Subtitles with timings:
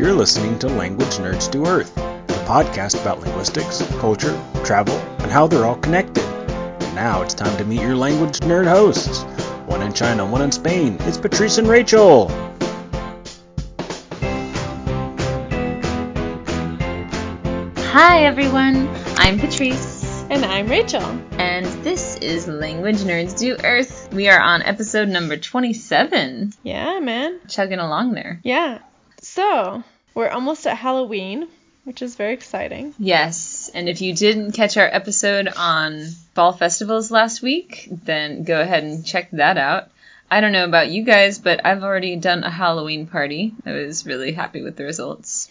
[0.00, 4.32] You're listening to Language Nerds Do Earth, the podcast about linguistics, culture,
[4.64, 6.24] travel, and how they're all connected.
[6.24, 9.24] And now it's time to meet your language nerd hosts.
[9.66, 10.96] One in China, one in Spain.
[11.00, 12.28] It's Patrice and Rachel.
[17.92, 21.02] Hi everyone, I'm Patrice, And I'm Rachel.
[21.38, 24.08] and this is Language Nerds Do Earth.
[24.12, 26.52] We are on episode number 27.
[26.62, 27.40] Yeah, man.
[27.48, 28.40] Chugging along there.
[28.42, 28.78] Yeah.
[29.40, 29.82] So,
[30.14, 31.48] we're almost at Halloween,
[31.84, 32.92] which is very exciting.
[32.98, 38.60] Yes, and if you didn't catch our episode on fall festivals last week, then go
[38.60, 39.88] ahead and check that out.
[40.30, 43.54] I don't know about you guys, but I've already done a Halloween party.
[43.64, 45.48] I was really happy with the results.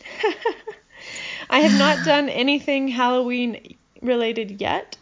[1.49, 4.97] I have not done anything Halloween related yet,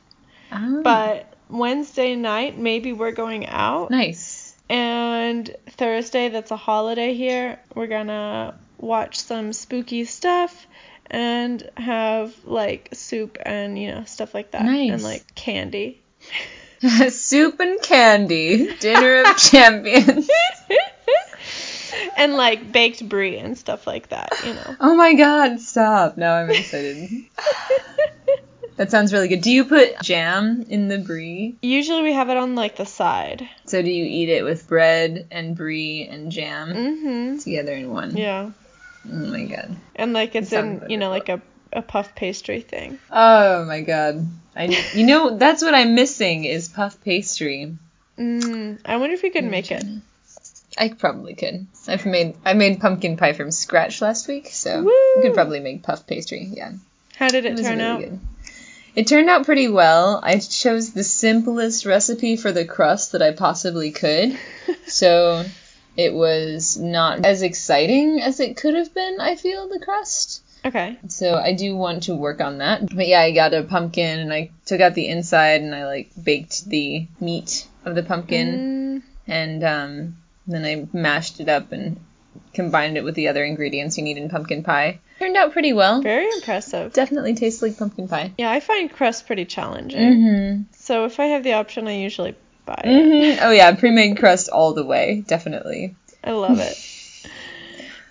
[0.50, 3.92] Oh, but Wednesday night, maybe we're going out.
[3.92, 4.56] nice.
[4.70, 10.68] And Thursday, that's a holiday here, we're gonna watch some spooky stuff
[11.10, 14.66] and have like soup and, you know, stuff like that.
[14.66, 14.92] Nice.
[14.92, 16.02] And like candy.
[17.10, 20.30] Soup and candy, dinner of champions.
[22.18, 24.76] and like baked brie and stuff like that, you know.
[24.80, 26.18] Oh my god, stop.
[26.18, 27.10] Now I'm excited.
[28.76, 29.42] that sounds really good.
[29.42, 31.58] Do you put jam in the brie?
[31.64, 33.48] Usually we have it on like the side.
[33.66, 37.44] So do you eat it with bread and brie and jam Mhm.
[37.44, 38.16] together in one?
[38.16, 38.52] Yeah.
[39.10, 39.76] Oh my god.
[39.96, 41.42] And like it's in, you know, like a
[41.74, 43.00] a puff pastry thing.
[43.12, 44.26] Oh my god.
[44.56, 47.76] I you know that's what I'm missing is puff pastry.
[48.18, 49.84] Mm, I wonder if we could make it.
[50.78, 51.68] I probably could.
[51.88, 54.92] I've made I made pumpkin pie from scratch last week, so Woo!
[54.92, 56.48] I could probably make puff pastry.
[56.52, 56.74] Yeah.
[57.16, 58.00] How did it, It turn really out?
[58.02, 58.20] good.
[58.96, 60.20] It turned out pretty well.
[60.24, 64.38] I chose the simplest recipe for the crust that I possibly could.
[64.88, 65.46] so
[65.98, 70.44] it was not as exciting as it could have been, I feel, the crust.
[70.64, 70.98] Okay.
[71.08, 72.94] So I do want to work on that.
[72.94, 76.12] But yeah, I got a pumpkin and I took out the inside and I like
[76.22, 82.00] baked the meat of the pumpkin Mm, and um, then I mashed it up and
[82.54, 85.00] combined it with the other ingredients you need in pumpkin pie.
[85.20, 86.02] Turned out pretty well.
[86.02, 86.94] very impressive.
[86.94, 88.34] Definitely tastes like pumpkin pie.
[88.38, 90.00] Yeah, I find crust pretty challenging.
[90.00, 90.62] Mm-hmm.
[90.74, 92.36] So if I have the option, I usually
[92.70, 92.86] it.
[92.86, 93.40] Mm-hmm.
[93.44, 95.96] Oh yeah, pre-made crust all the way, definitely.
[96.24, 96.78] I love it.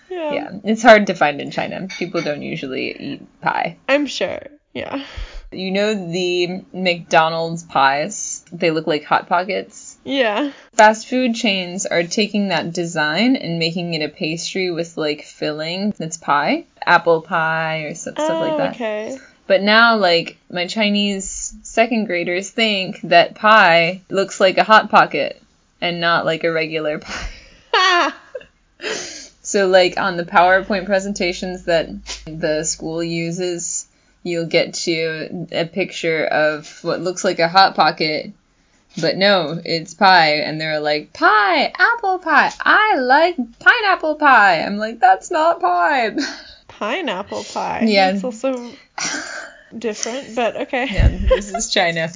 [0.09, 0.33] Yeah.
[0.33, 1.87] Yeah, it's hard to find in China.
[1.99, 3.77] People don't usually eat pie.
[3.89, 4.39] I'm sure.
[4.73, 5.05] Yeah.
[5.51, 8.45] You know the McDonald's pies?
[8.51, 9.97] They look like hot pockets.
[10.05, 10.51] Yeah.
[10.73, 15.93] Fast food chains are taking that design and making it a pastry with like filling
[15.97, 18.75] that's pie, apple pie or stuff, stuff like Oh, that.
[18.75, 19.17] Okay.
[19.47, 25.41] But now, like, my Chinese second graders think that pie looks like a hot pocket
[25.81, 26.99] and not like a regular
[27.71, 28.13] pie.
[29.47, 31.87] So, like, on the PowerPoint presentations that
[32.25, 33.87] the school uses,
[34.21, 38.33] you'll get to a picture of what looks like a hot pocket,
[38.99, 40.39] but no, it's pie.
[40.39, 44.63] And they're like, pie, apple pie, I like pineapple pie.
[44.63, 46.17] I'm like, that's not pie.
[46.67, 47.85] Pineapple pie.
[47.87, 48.11] Yeah.
[48.11, 48.69] It's also
[49.75, 50.87] different, but okay.
[50.91, 52.09] Yeah, this is China.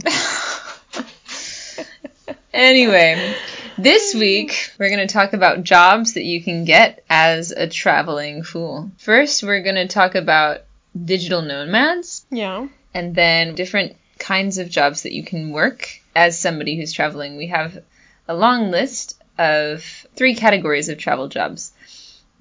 [2.54, 3.36] anyway,
[3.78, 8.44] this week we're going to talk about jobs that you can get as a traveling
[8.44, 8.92] fool.
[8.98, 10.62] First, we're going to talk about
[11.06, 12.68] digital nomads Yeah.
[12.94, 17.38] and then different kinds of jobs that you can work as somebody who's traveling.
[17.38, 17.82] We have
[18.28, 19.84] a long list of
[20.16, 21.72] three categories of travel jobs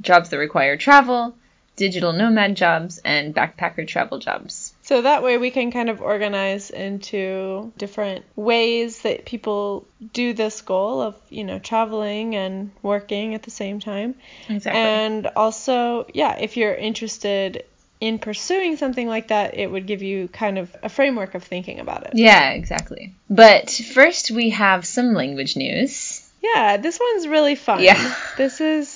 [0.01, 1.37] jobs that require travel,
[1.77, 4.70] digital nomad jobs, and backpacker travel jobs.
[4.91, 10.63] So that way we can kind of organize into different ways that people do this
[10.63, 14.17] goal of, you know, traveling and working at the same time.
[14.49, 14.81] Exactly.
[14.81, 17.67] And also, yeah, if you're interested
[18.01, 21.79] in pursuing something like that, it would give you kind of a framework of thinking
[21.79, 22.15] about it.
[22.15, 23.15] Yeah, exactly.
[23.29, 26.29] But first, we have some language news.
[26.43, 27.81] Yeah, this one's really fun.
[27.81, 28.17] Yeah.
[28.37, 28.89] This is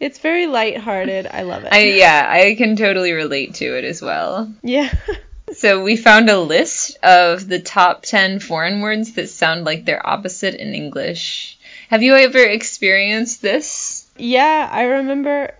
[0.00, 1.26] it's very lighthearted.
[1.26, 1.72] I love it.
[1.72, 4.52] I yeah, I can totally relate to it as well.
[4.62, 4.92] yeah.
[5.54, 10.06] So we found a list of the top 10 foreign words that sound like their
[10.06, 11.58] opposite in English.
[11.88, 14.06] Have you ever experienced this?
[14.18, 15.54] Yeah, I remember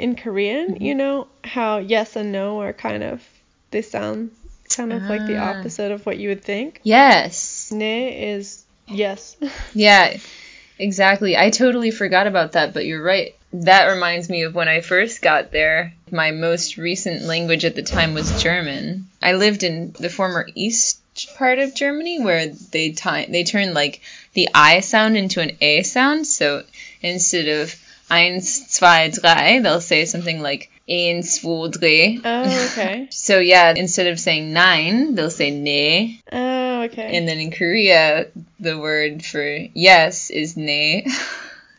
[0.00, 0.82] in Korean, Mm-hmm.
[0.82, 3.22] you know, how yes and no are kind of
[3.70, 4.32] they sound
[4.68, 5.50] kind of like the Ah.
[5.60, 6.80] opposite of what you would think.
[6.82, 7.70] Yes.
[7.70, 9.36] Ne is yes.
[9.74, 10.16] Yeah,
[10.78, 11.36] exactly.
[11.36, 13.34] I totally forgot about that, but you're right.
[13.52, 15.94] That reminds me of when I first got there.
[16.10, 19.06] My most recent language at the time was German.
[19.22, 21.00] I lived in the former East
[21.36, 24.00] part of Germany where they ti- they turn like
[24.34, 26.26] the I sound into an A sound.
[26.26, 26.62] So
[27.02, 27.74] instead of
[28.10, 32.20] eins, zwei, drei, they'll say something like eins, zwei, drei.
[32.24, 33.08] Oh, okay.
[33.28, 36.20] So yeah, instead of saying nine, they'll say ne.
[36.32, 37.16] Oh, Oh, okay.
[37.16, 38.26] And then in Korea,
[38.60, 39.42] the word for
[39.74, 41.06] yes is ne.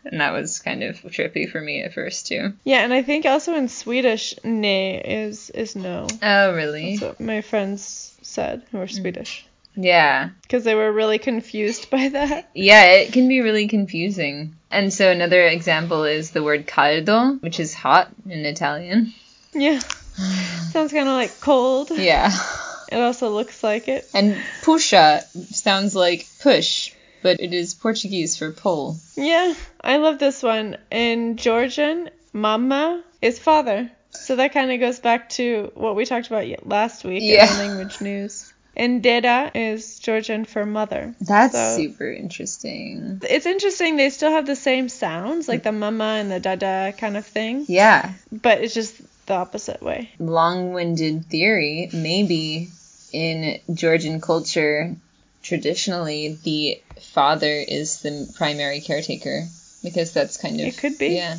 [0.05, 2.53] And that was kind of trippy for me at first too.
[2.63, 6.07] yeah, and I think also in Swedish, ne is is no.
[6.23, 6.95] Oh, really?
[6.95, 9.01] That's what my friends said who are Mm.
[9.01, 9.45] Swedish.
[9.75, 10.29] Yeah.
[10.41, 12.49] Because they were really confused by that.
[12.55, 14.55] Yeah, it can be really confusing.
[14.71, 19.13] And so another example is the word caldo, which is hot in Italian.
[19.53, 19.79] Yeah.
[20.71, 21.91] Sounds kind of like cold.
[21.91, 22.31] Yeah.
[22.91, 24.07] It also looks like it.
[24.13, 28.97] And puxa sounds like push, but it is Portuguese for pull.
[29.15, 30.77] Yeah, I love this one.
[30.91, 33.89] In Georgian, mama is father.
[34.11, 37.51] So that kind of goes back to what we talked about last week Yeah.
[37.51, 38.51] in language news.
[38.75, 41.13] And deda is Georgian for mother.
[41.19, 43.21] That's So- super interesting.
[43.29, 47.17] It's interesting, they still have the same sounds, like the mama and the dada kind
[47.17, 48.13] of thing, Yeah.
[48.31, 48.95] but it's just
[49.25, 50.09] the opposite way.
[50.17, 52.69] Long winded theory, maybe
[53.11, 54.95] in Georgian culture,
[55.43, 59.47] traditionally the father is the primary caretaker
[59.83, 60.67] because that's kind of.
[60.67, 61.15] It could be.
[61.15, 61.37] Yeah.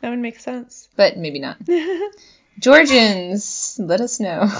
[0.00, 0.88] That would make sense.
[0.96, 1.56] But maybe not.
[2.58, 4.48] Georgians, let us know.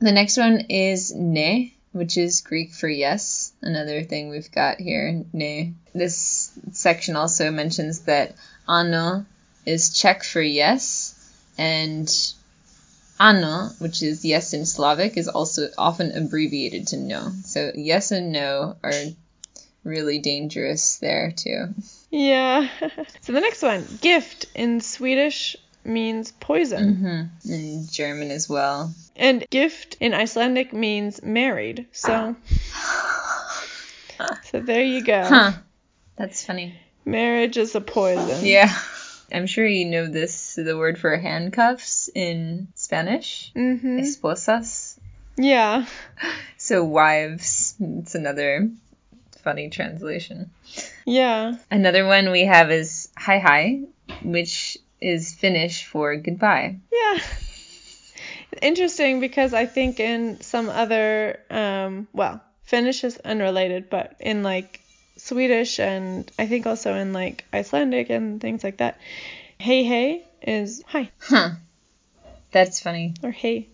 [0.00, 3.52] The next one is ne, which is Greek for yes.
[3.60, 5.74] Another thing we've got here, ne.
[5.94, 8.34] This section also mentions that
[8.66, 9.26] ano
[9.66, 11.14] is Czech for yes,
[11.58, 12.08] and
[13.20, 17.30] ano, which is yes in Slavic, is also often abbreviated to no.
[17.44, 18.92] So yes and no are
[19.84, 21.74] really dangerous there too.
[22.10, 22.68] yeah.
[23.20, 27.30] so the next one, gift in Swedish means poison.
[27.44, 28.92] hmm In German as well.
[29.16, 31.86] And gift in Icelandic means married.
[31.92, 32.34] So
[34.50, 35.22] So there you go.
[35.22, 35.52] Huh.
[36.16, 36.74] That's funny.
[37.04, 38.44] Marriage is a poison.
[38.44, 38.74] Yeah.
[39.32, 43.52] I'm sure you know this, the word for handcuffs in Spanish.
[43.54, 44.00] Mhm.
[44.00, 44.98] Esposas.
[45.36, 45.86] Yeah.
[46.58, 47.74] So wives.
[47.80, 48.68] It's another
[49.42, 50.50] funny translation.
[51.06, 51.54] Yeah.
[51.70, 53.80] Another one we have is hi hi,
[54.22, 56.76] which is Finnish for goodbye.
[56.92, 57.18] Yeah.
[58.62, 64.80] Interesting because I think in some other um well, Finnish is unrelated, but in like
[65.16, 68.98] Swedish and I think also in like Icelandic and things like that.
[69.58, 71.10] Hey hey is hi.
[71.20, 71.50] Huh.
[72.52, 73.14] That's funny.
[73.22, 73.68] Or hey.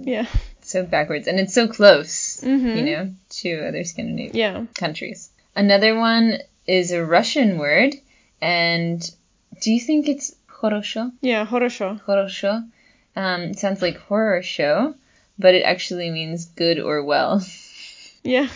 [0.00, 0.26] Yeah.
[0.62, 2.76] So backwards and it's so close, mm-hmm.
[2.78, 4.64] you know, to other Scandinavian yeah.
[4.74, 5.30] countries.
[5.54, 7.94] Another one is a Russian word
[8.40, 9.00] and
[9.60, 11.12] do you think it's horosho?
[11.20, 12.00] Yeah, horosho.
[12.02, 12.68] Horosho.
[13.14, 14.94] Um, sounds like horror show,
[15.38, 17.44] but it actually means good or well.
[18.22, 18.48] Yeah.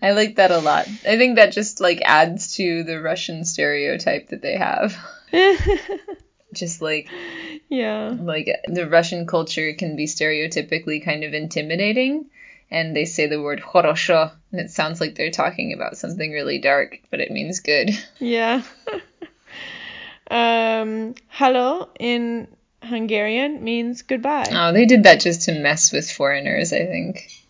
[0.00, 0.86] I like that a lot.
[1.06, 4.96] I think that just like adds to the Russian stereotype that they have.
[6.52, 7.08] just like
[7.68, 8.14] yeah.
[8.18, 12.26] Like the Russian culture can be stereotypically kind of intimidating
[12.70, 16.58] and they say the word horosho and it sounds like they're talking about something really
[16.58, 17.90] dark, but it means good.
[18.18, 18.62] Yeah.
[20.30, 22.48] um hello in
[22.82, 24.48] Hungarian means goodbye.
[24.50, 27.41] Oh, they did that just to mess with foreigners, I think.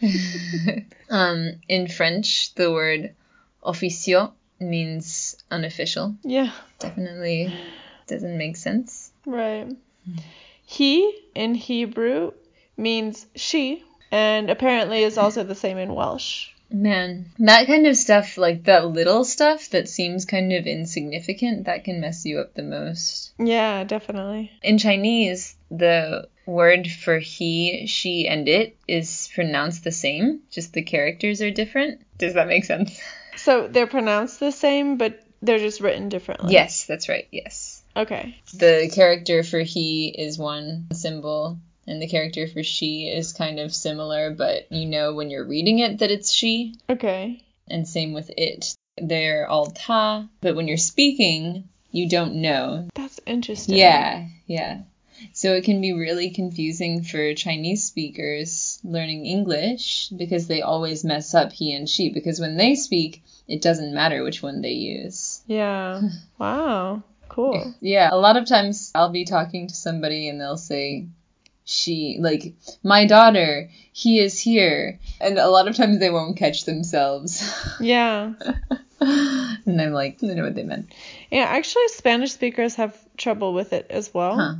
[1.10, 3.14] um, in French, the word
[3.62, 6.14] officio means unofficial.
[6.22, 7.52] Yeah, Definitely
[8.06, 9.10] doesn't make sense.
[9.24, 9.68] right.
[10.64, 12.32] He in Hebrew
[12.76, 16.48] means she, and apparently is also the same in Welsh.
[16.70, 21.84] Man, that kind of stuff, like that little stuff that seems kind of insignificant, that
[21.84, 23.32] can mess you up the most.
[23.38, 24.50] Yeah, definitely.
[24.62, 30.82] In Chinese, the word for he, she, and it is pronounced the same, just the
[30.82, 32.00] characters are different.
[32.18, 33.00] Does that make sense?
[33.36, 36.52] So they're pronounced the same, but they're just written differently.
[36.52, 37.82] Yes, that's right, yes.
[37.96, 38.36] Okay.
[38.54, 43.74] The character for he is one symbol, and the character for she is kind of
[43.74, 47.42] similar, but you know when you're reading it that it's she, Okay.
[47.68, 48.74] and same with it.
[48.98, 52.88] They're all ta, but when you're speaking, you don't know.
[52.94, 53.76] That's interesting.
[53.76, 54.80] Yeah, yeah.
[55.32, 61.34] So it can be really confusing for Chinese speakers learning English because they always mess
[61.34, 65.40] up he and she because when they speak, it doesn't matter which one they use.
[65.46, 66.02] Yeah.
[66.38, 67.02] Wow.
[67.28, 67.74] Cool.
[67.80, 71.06] Yeah, a lot of times I'll be talking to somebody and they'll say
[71.66, 72.54] she like
[72.84, 74.98] my daughter, he is here.
[75.20, 77.42] And a lot of times they won't catch themselves.
[77.80, 78.32] Yeah.
[79.00, 80.94] and I'm like, I know what they meant.
[81.30, 84.36] Yeah, actually, Spanish speakers have trouble with it as well.
[84.36, 84.54] Huh.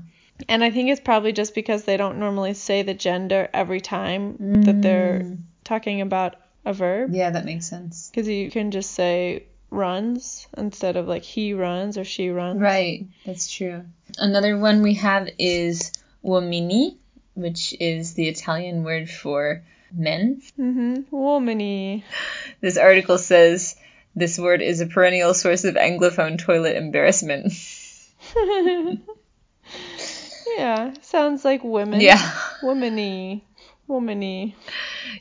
[0.48, 4.36] And I think it's probably just because they don't normally say the gender every time
[4.64, 5.38] that they're mm.
[5.64, 6.36] talking about
[6.66, 7.14] a verb.
[7.14, 8.10] Yeah, that makes sense.
[8.10, 12.60] Because you can just say runs instead of like he runs or she runs.
[12.60, 13.84] Right, that's true.
[14.18, 15.92] Another one we have is
[16.26, 16.97] uomini,
[17.35, 20.42] which is the Italian word for men.
[20.59, 21.14] Mm-hmm.
[21.14, 22.02] Womany.
[22.61, 23.76] This article says
[24.14, 27.52] this word is a perennial source of anglophone toilet embarrassment.
[30.56, 32.00] yeah, sounds like women.
[32.00, 32.18] Yeah.
[32.62, 33.42] Womany.
[33.88, 34.54] Womany.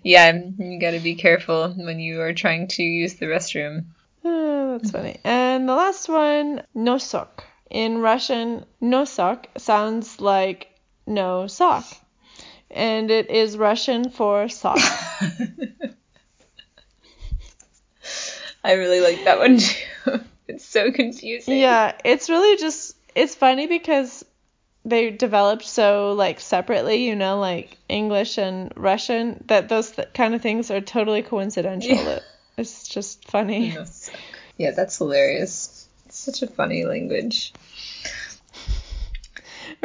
[0.03, 3.85] Yeah, you gotta be careful when you are trying to use the restroom.
[4.23, 5.19] Oh, that's funny.
[5.23, 7.43] And the last one, nosok.
[7.69, 10.69] In Russian, nosok sounds like
[11.05, 11.85] no sock.
[12.71, 14.79] And it is Russian for sock.
[18.63, 19.85] I really like that one too.
[20.47, 21.57] It's so confusing.
[21.57, 24.23] yeah, it's really just it's funny because
[24.85, 30.35] they developed so like separately, you know, like English and Russian that those th- kind
[30.35, 31.89] of things are totally coincidental.
[31.89, 32.19] Yeah.
[32.57, 33.75] It's just funny.
[34.57, 35.87] Yeah, that's hilarious.
[36.05, 37.53] It's such a funny language.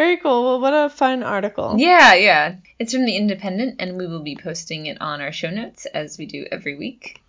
[0.00, 0.44] Very cool.
[0.44, 1.74] Well, what a fun article.
[1.76, 2.54] Yeah, yeah.
[2.78, 6.16] It's from The Independent, and we will be posting it on our show notes as
[6.16, 7.20] we do every week.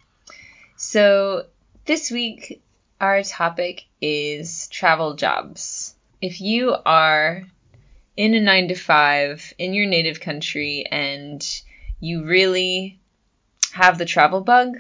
[0.78, 1.48] So,
[1.84, 2.62] this week,
[3.02, 5.96] our topic is travel jobs.
[6.22, 7.44] If you are
[8.16, 11.46] in a nine to five in your native country and
[12.00, 13.02] you really
[13.74, 14.78] have the travel bug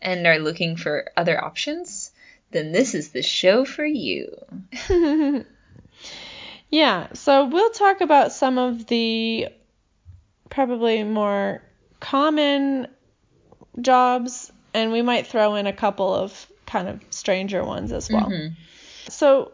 [0.00, 2.12] and are looking for other options,
[2.50, 4.42] then this is the show for you.
[6.70, 9.48] Yeah, so we'll talk about some of the
[10.48, 11.62] probably more
[11.98, 12.86] common
[13.80, 18.30] jobs, and we might throw in a couple of kind of stranger ones as well.
[18.30, 18.52] Mhm.
[19.08, 19.52] So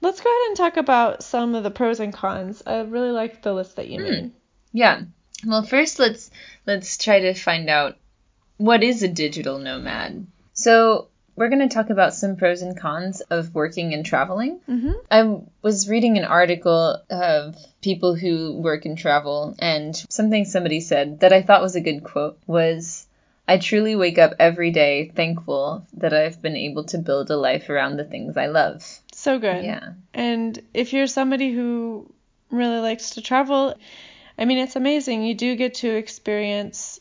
[0.00, 2.62] let's go ahead and talk about some of the pros and cons.
[2.66, 4.32] I really like the list that you made.
[4.72, 5.02] Yeah.
[5.46, 6.30] Well, first let's
[6.66, 7.96] let's try to find out
[8.56, 10.26] what is a digital nomad.
[10.52, 14.60] So, we're going to talk about some pros and cons of working and traveling.
[14.68, 14.92] Mm-hmm.
[15.10, 21.20] I was reading an article of people who work and travel, and something somebody said
[21.20, 23.06] that I thought was a good quote was,
[23.48, 27.68] I truly wake up every day thankful that I've been able to build a life
[27.68, 28.84] around the things I love.
[29.12, 29.64] So good.
[29.64, 29.94] Yeah.
[30.14, 32.12] And if you're somebody who
[32.50, 33.74] really likes to travel,
[34.38, 35.24] I mean, it's amazing.
[35.24, 37.00] You do get to experience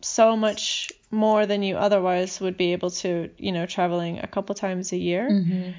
[0.00, 4.54] so much more than you otherwise would be able to, you know, traveling a couple
[4.54, 5.70] times a year Mm-hmm.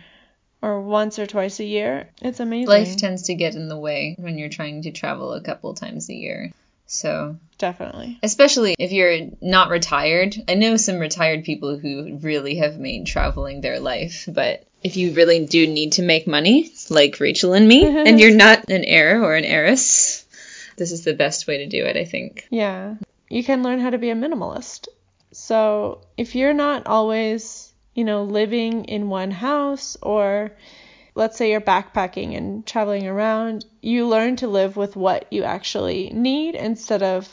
[0.62, 2.10] or once or twice a year.
[2.22, 2.68] It's amazing.
[2.70, 6.10] Life tends to get in the way when you're trying to travel a couple times
[6.10, 6.52] a year.
[6.86, 8.20] So, Definitely.
[8.22, 10.36] especially if you're not retired.
[10.48, 15.14] I know some retired people who really have made traveling their life, but if you
[15.14, 19.24] really do need to make money, like Rachel and me, and you're not an heir
[19.24, 20.26] or an heiress,
[20.78, 22.46] this is the best way to do it, I think.
[22.52, 22.96] Yeah.
[23.30, 24.88] You can learn how to be a minimalist.
[25.46, 30.52] So if you're not always, you know, living in one house or
[31.16, 36.12] let's say you're backpacking and traveling around, you learn to live with what you actually
[36.14, 37.28] need instead of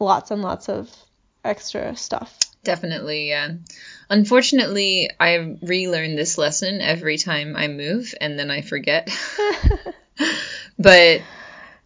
[0.00, 0.90] lots and lots of
[1.44, 2.36] extra stuff.
[2.64, 3.50] Definitely, yeah.
[4.10, 9.08] Unfortunately, I relearn this lesson every time I move and then I forget.
[10.80, 11.22] but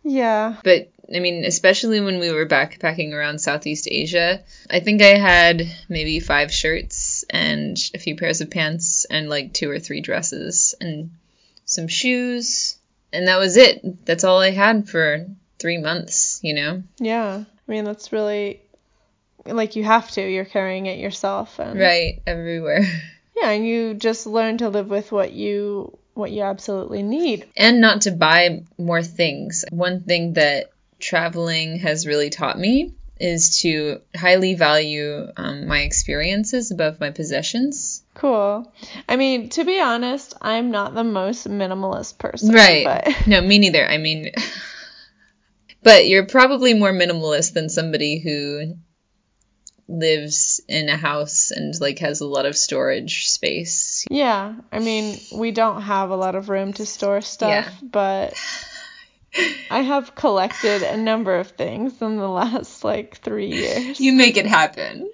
[0.05, 0.57] Yeah.
[0.65, 5.63] but I mean, especially when we were backpacking around Southeast Asia, I think I had
[5.89, 10.75] maybe five shirts and a few pairs of pants and like two or three dresses
[10.81, 11.11] and
[11.65, 12.77] some shoes,
[13.13, 14.05] and that was it.
[14.07, 15.27] That's all I had for
[15.59, 16.83] three months, you know?
[16.99, 17.45] Yeah.
[17.45, 18.63] I mean, that's really
[19.47, 20.23] like you have to.
[20.23, 22.83] You're carrying it yourself and Right, everywhere.
[23.37, 27.47] Yeah, and you just learn to live with what you what you absolutely need.
[27.57, 29.65] and not to buy more things.
[29.71, 30.69] One thing that
[31.01, 38.03] traveling has really taught me is to highly value um, my experiences above my possessions.
[38.15, 38.73] Cool.
[39.09, 42.55] I mean, to be honest, I'm not the most minimalist person.
[42.55, 42.85] Right.
[42.85, 43.87] But No, me neither.
[43.87, 44.31] I mean,
[45.83, 48.77] but you're probably more minimalist than somebody who
[49.87, 54.07] lives in a house and like has a lot of storage space.
[54.11, 57.71] yeah, I mean, we don't have a lot of room to store stuff, Yeah.
[57.83, 58.35] but
[59.71, 64.01] I have collected a number of things in the last like three years.
[64.01, 65.11] You make it happen.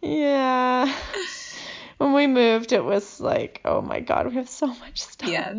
[0.00, 0.94] Yeah.
[1.98, 5.28] When we moved, it was like, oh my god, we have so much stuff.
[5.28, 5.54] Yeah.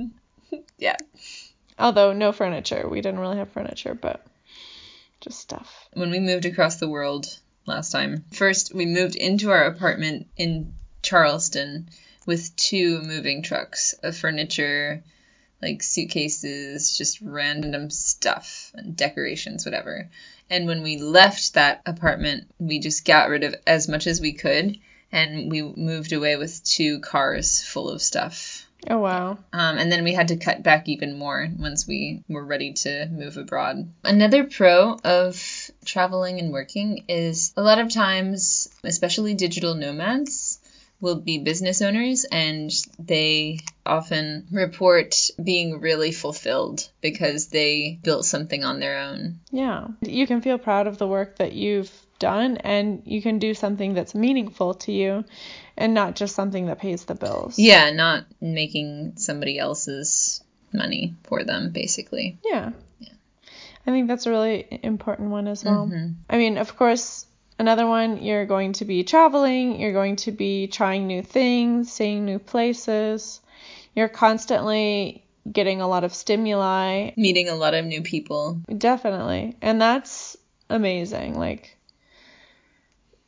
[0.77, 0.98] Yeah.
[1.80, 2.88] Although no furniture.
[2.88, 4.25] We didn't really have furniture, but
[5.22, 5.89] just stuff.
[5.94, 7.25] when we moved across the world
[7.65, 8.25] last time.
[8.32, 11.89] First, we moved into our apartment in Charleston
[12.25, 15.04] with two moving trucks of furniture,
[15.65, 20.10] like suitcases, just random stuff and decorations, whatever.
[20.50, 24.34] And when we left that apartment, we just got rid of as much as we
[24.34, 24.77] could
[25.12, 28.67] and we moved away with two cars full of stuff.
[28.88, 29.39] Oh wow.
[29.51, 33.07] Um, and then we had to cut back even more once we were ready to
[33.07, 33.89] move abroad.
[34.03, 40.54] Another pro of traveling and working is a lot of times, especially digital nomads,
[41.01, 48.63] will be business owners and they often report being really fulfilled because they built something
[48.63, 49.39] on their own.
[49.51, 49.87] Yeah.
[50.01, 53.93] You can feel proud of the work that you've done and you can do something
[53.93, 55.25] that's meaningful to you
[55.77, 57.59] and not just something that pays the bills.
[57.59, 62.37] Yeah, not making somebody else's money for them, basically.
[62.43, 62.71] Yeah.
[62.99, 63.09] Yeah.
[63.85, 65.87] I think that's a really important one as well.
[65.87, 66.15] Mhm.
[66.29, 67.25] I mean, of course,
[67.59, 72.25] another one, you're going to be traveling, you're going to be trying new things, seeing
[72.25, 73.41] new places.
[73.95, 77.12] You're constantly getting a lot of stimuli.
[77.15, 78.59] Meeting a lot of new people.
[78.77, 79.55] Definitely.
[79.62, 80.35] And that's
[80.69, 81.38] amazing.
[81.38, 81.77] Like,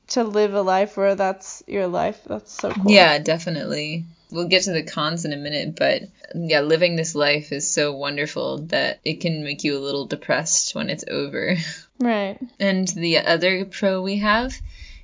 [0.10, 2.92] to live a life where that's your life, that's so cool.
[2.92, 4.06] Yeah, definitely.
[4.32, 6.04] We'll get to the cons in a minute, but
[6.36, 10.76] yeah, living this life is so wonderful that it can make you a little depressed
[10.76, 11.56] when it's over.
[12.00, 12.38] Right.
[12.60, 14.54] And the other pro we have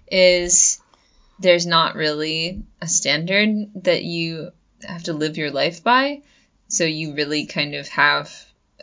[0.07, 0.79] is
[1.39, 4.51] there's not really a standard that you
[4.83, 6.21] have to live your life by.
[6.67, 8.31] So you really kind of have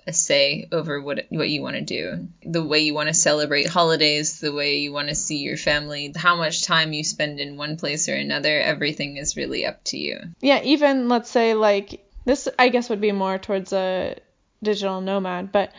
[0.06, 2.28] a say over what what you want to do.
[2.42, 6.12] The way you want to celebrate holidays, the way you want to see your family,
[6.16, 9.98] how much time you spend in one place or another, everything is really up to
[9.98, 10.20] you.
[10.40, 14.16] Yeah, even let's say like this I guess would be more towards a
[14.62, 15.72] digital nomad, but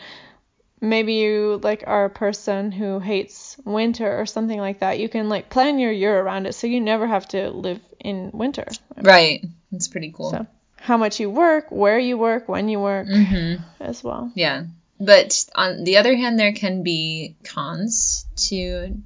[0.82, 5.00] maybe you like are a person who hates winter or something like that.
[5.00, 8.32] You can like plan your year around it so you never have to live in
[8.34, 8.68] winter.
[8.98, 9.46] Right.
[9.72, 10.32] It's pretty cool.
[10.32, 10.48] So
[10.78, 13.62] how much you work, where you work, when you work Mhm.
[13.80, 14.32] as well.
[14.34, 14.64] Yeah.
[15.00, 18.98] But on the other hand, there can be cons to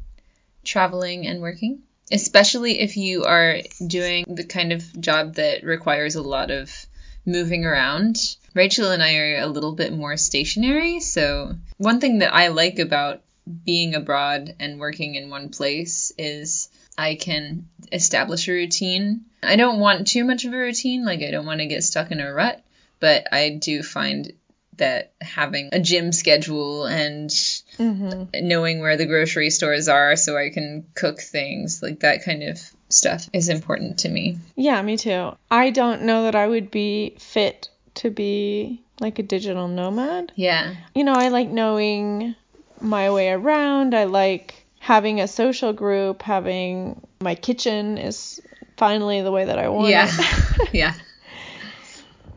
[0.64, 6.22] traveling and working, especially if you are doing the kind of job that requires a
[6.22, 6.86] lot of
[7.26, 8.18] moving around.
[8.54, 11.00] Rachel and I are a little bit more stationary.
[11.00, 13.22] So, one thing that I like about
[13.66, 19.26] being abroad and working in one place is I can establish a routine.
[19.44, 22.12] I don't want too much of a routine, like, I don't want to get stuck
[22.12, 22.64] in a rut,
[23.00, 24.32] but I do find
[24.78, 28.30] that having a gym schedule and Mhm.
[28.44, 32.60] knowing where the grocery stores are so I can cook things, like that kind of
[32.96, 34.38] stuff is important to me.
[34.56, 35.36] Yeah, me too.
[35.52, 40.32] I don't know that I would be fit to be like a digital nomad.
[40.36, 40.74] Yeah.
[40.94, 42.36] You know, I like knowing
[42.82, 43.94] my way around.
[43.94, 48.40] I like having a social group, having my kitchen is
[48.78, 50.08] finally the way that I want Yeah.
[50.10, 50.70] it.
[50.74, 50.94] Yeah.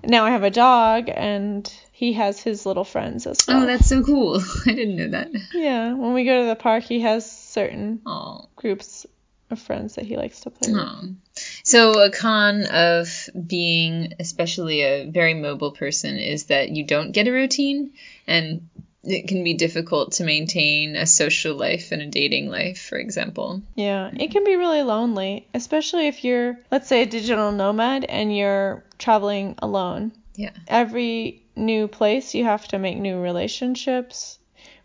[0.04, 3.62] now I have a dog and he has his little friends as oh, well.
[3.62, 4.40] Oh, that's so cool.
[4.66, 5.30] I didn't know that.
[5.52, 8.48] yeah, when we go to the park, he has certain Oh.
[8.56, 9.06] groups
[9.50, 11.16] of friends that he likes to play with.
[11.64, 17.28] So a con of being especially a very mobile person is that you don't get
[17.28, 17.92] a routine
[18.26, 18.68] and
[19.04, 23.62] it can be difficult to maintain a social life and a dating life, for example.
[23.74, 28.36] Yeah, it can be really lonely, especially if you're, let's say, a digital nomad and
[28.36, 30.12] you're traveling alone.
[30.34, 30.50] Yeah.
[30.66, 34.37] Every new place, you have to make new relationships,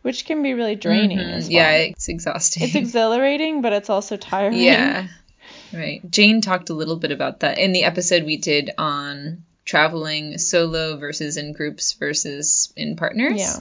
[0.04, 1.34] which can be really draining Mhm.
[1.34, 1.52] as well.
[1.54, 2.64] Yeah, it's exhausting.
[2.64, 4.60] It's exhilarating, but it's also tiring.
[4.60, 5.08] Yeah.
[5.74, 6.02] Right.
[6.10, 10.98] Jane talked a little bit about that in the episode we did on traveling solo
[10.98, 13.40] versus in groups versus in partners.
[13.40, 13.56] Yeah.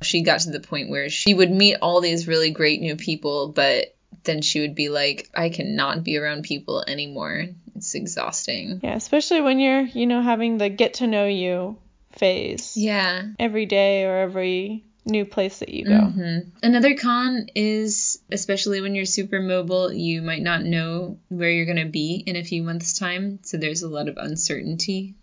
[0.00, 3.48] She got to the point where she would meet all these really great new people,
[3.48, 7.46] but then she would be like, I cannot be around people anymore.
[7.74, 8.80] It's exhausting.
[8.84, 11.76] Yeah, especially when you're, you know, having the get to know you
[12.12, 13.24] phase Yeah.
[13.40, 16.00] every day or every new place that you go.
[16.00, 21.64] hmm Another con is, especially when you're super mobile, you might not know where you're
[21.64, 23.38] going to be in a few months' time.
[23.42, 25.14] So there's a lot of uncertainty.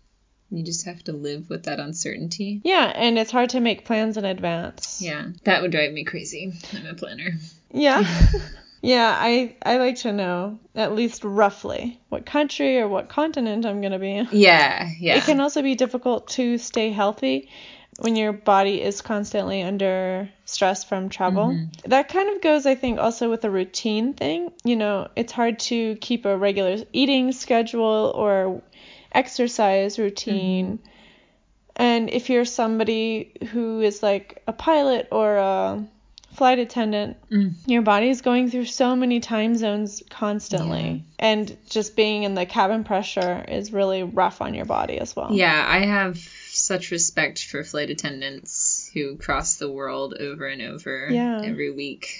[0.50, 2.62] You just have to live with that uncertainty.
[2.64, 5.02] Yeah, and it's hard to make plans in advance.
[5.02, 6.54] Yeah, that would drive me crazy.
[6.74, 7.32] I'm a planner.
[7.72, 8.04] Yeah.
[8.84, 13.82] yeah, I I like to know at least roughly what country or what continent I'm
[13.82, 14.28] going to be in.
[14.32, 15.16] Yeah, yeah.
[15.18, 17.50] It can also be difficult to stay healthy
[18.00, 21.50] when your body is constantly under stress from travel.
[21.50, 21.90] Mm-hmm.
[21.90, 24.52] That kind of goes I think also with a routine thing.
[24.64, 28.62] You know, it's hard to keep a regular eating schedule or
[29.12, 30.78] exercise routine.
[30.78, 30.90] Mm-hmm.
[31.76, 35.88] And if you're somebody who is like a pilot or a
[36.34, 37.54] flight attendant, Mm.
[37.66, 41.04] your body is going through so many time zones constantly.
[41.20, 45.30] And just being in the cabin pressure is really rough on your body as well.
[45.32, 46.18] Yeah, I have
[46.64, 51.42] such respect for flight attendants who cross the world over and over Yeah.
[51.44, 52.18] every week.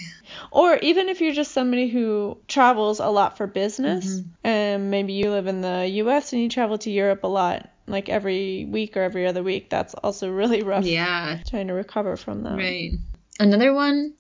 [0.52, 4.30] Or even if you're just somebody who travels a lot for business, mm-hmm.
[4.44, 8.10] and maybe you live in the US and you travel to Europe a lot, like
[8.10, 12.44] every week or every other week, that's also really rough Yeah, trying to recover from
[12.44, 12.58] that.
[12.58, 12.92] Right.
[13.40, 14.14] Another one,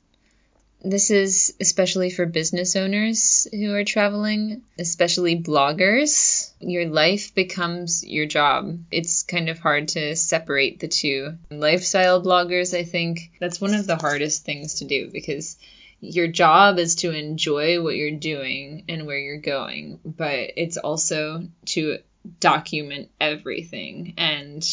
[0.83, 6.51] this is especially for business owners who are traveling, especially bloggers.
[6.59, 8.79] Your life becomes your job.
[8.91, 11.37] It's kind of hard to separate the two.
[11.49, 15.57] Lifestyle bloggers, I think, that's one of the hardest things to do because
[16.01, 21.47] your job is to enjoy what you're doing and where you're going, but it's also
[21.67, 21.99] to
[22.39, 24.63] document everything and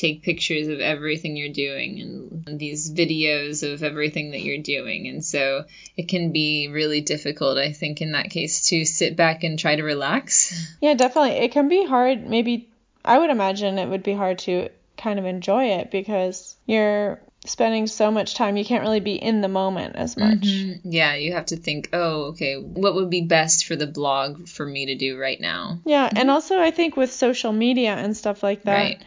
[0.00, 2.00] take pictures of everything you're doing
[2.46, 5.08] and these videos of everything that you're doing.
[5.08, 5.64] And so
[5.96, 9.76] it can be really difficult, I think, in that case, to sit back and try
[9.76, 10.68] to relax.
[10.80, 11.32] Yeah, definitely.
[11.32, 12.26] It can be hard.
[12.26, 12.70] Maybe
[13.04, 17.86] I would imagine it would be hard to kind of enjoy it because you're spending
[17.86, 18.56] so much time.
[18.56, 20.40] You can't really be in the moment as much.
[20.40, 20.90] Mm-hmm.
[20.90, 24.64] Yeah, you have to think, oh, okay, what would be best for the blog for
[24.64, 25.78] me to do right now?
[25.84, 29.02] Yeah, and also I think with social media and stuff like that, Right.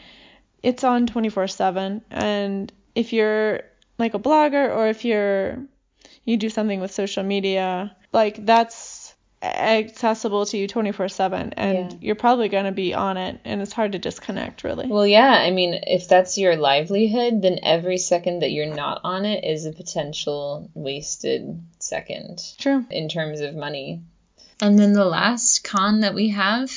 [0.63, 3.61] It's on 24/7 and if you're
[3.99, 5.59] like a blogger or if you're
[6.25, 11.97] you do something with social media, like that's accessible to you 24/7 and Yeah.
[11.99, 14.87] you're probably going to be on it and it's hard to disconnect really.
[14.87, 19.25] Well, yeah, I mean, if that's your livelihood, then every second that you're not on
[19.25, 22.41] it is a potential wasted second.
[22.57, 22.85] True.
[22.89, 24.01] in terms of money.
[24.61, 26.71] And then the last con that we have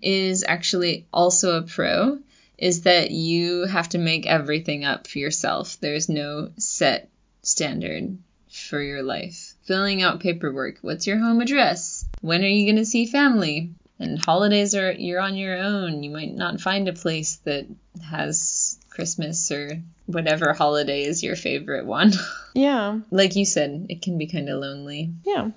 [0.00, 2.20] is actually also a pro
[2.58, 5.78] is that you have to make everything up for yourself.
[5.80, 7.08] There's no set
[7.42, 8.18] standard
[8.50, 9.54] for your life.
[9.62, 10.78] Filling out paperwork.
[10.82, 12.04] What's your home address?
[12.20, 13.70] When are you going to see family?
[14.00, 16.02] And holidays are you're on your own.
[16.02, 17.66] You might not find a place that
[18.02, 22.12] has Christmas or whatever holiday is your favorite one.
[22.54, 22.98] Yeah.
[23.12, 25.12] like you said, it can be kind of lonely.
[25.24, 25.50] Yeah.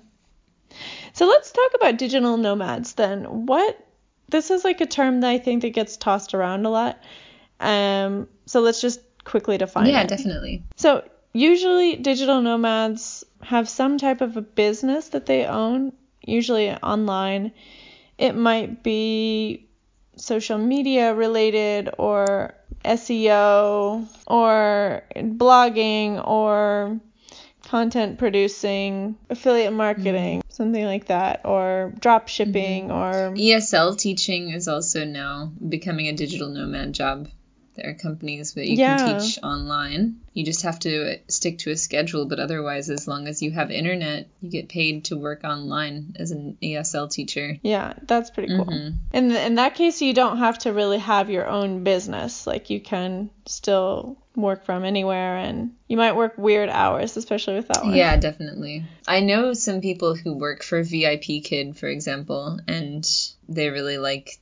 [1.14, 3.46] So let's talk about digital nomads then.
[3.46, 3.76] What
[4.32, 7.00] this is like a term that I think that gets tossed around a lot.
[7.60, 10.08] Um so let's just quickly define yeah, it.
[10.08, 10.64] definitely.
[10.76, 15.92] So usually digital nomads have some type of a business that they own,
[16.24, 17.52] usually online.
[18.18, 19.68] It might be
[20.16, 27.00] social media related or SEO or blogging or
[27.72, 30.50] content producing, affiliate marketing, mm-hmm.
[30.50, 33.32] something like that, or drop shipping mm-hmm.
[33.32, 37.30] or ESL teaching is also now becoming a digital nomad job.
[37.74, 38.96] There are companies that you Yeah.
[38.98, 40.16] can teach online.
[40.34, 43.70] You just have to stick to a schedule, but otherwise, as long as you have
[43.70, 47.56] internet, you get paid to work online as an ESL teacher.
[47.62, 48.66] yeah, that's pretty cool.
[48.66, 48.94] Mhm.
[49.14, 52.46] In in that case, you don't have to really have your own business.
[52.46, 57.68] Like you can still work from anywhere, and you might work weird hours, especially with
[57.68, 57.94] that one.
[57.94, 58.84] Yeah, definitely.
[59.06, 63.06] I know some people who work for VIP Kid, for example, and
[63.48, 64.38] they really like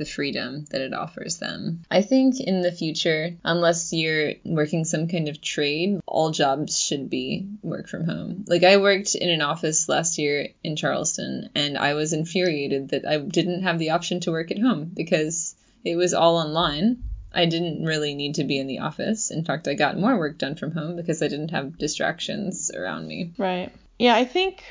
[0.00, 1.82] the freedom that it offers them.
[1.90, 7.10] I think in the future, unless you're working some kind of trade, all jobs should
[7.10, 8.46] be work from home.
[8.48, 13.06] Like I worked in an office last year in Charleston and I was infuriated that
[13.06, 17.02] I didn't have the option to work at home because it was all online.
[17.34, 19.30] I didn't really need to be in the office.
[19.30, 23.06] In fact, I got more work done from home because I didn't have distractions around
[23.06, 23.32] me.
[23.36, 23.70] Right.
[23.98, 24.64] Yeah, I think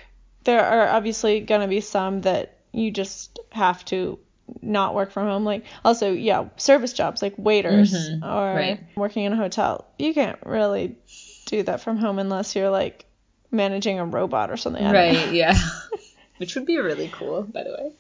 [0.44, 4.18] there are obviously going to be some that you just have to
[4.62, 5.46] not work from home.
[5.46, 8.80] Like, also, yeah, service jobs like waiters Mhm, or right.
[8.96, 9.86] working in a hotel.
[9.98, 10.98] You can't really
[11.46, 13.06] do that from home unless you're like
[13.52, 14.86] managing a robot or something.
[14.86, 15.20] I don't know.
[15.22, 15.56] Right, yeah.
[16.38, 17.92] Which would be really cool, by the way.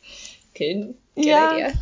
[0.55, 1.49] Good, good Yeah.
[1.51, 1.73] idea.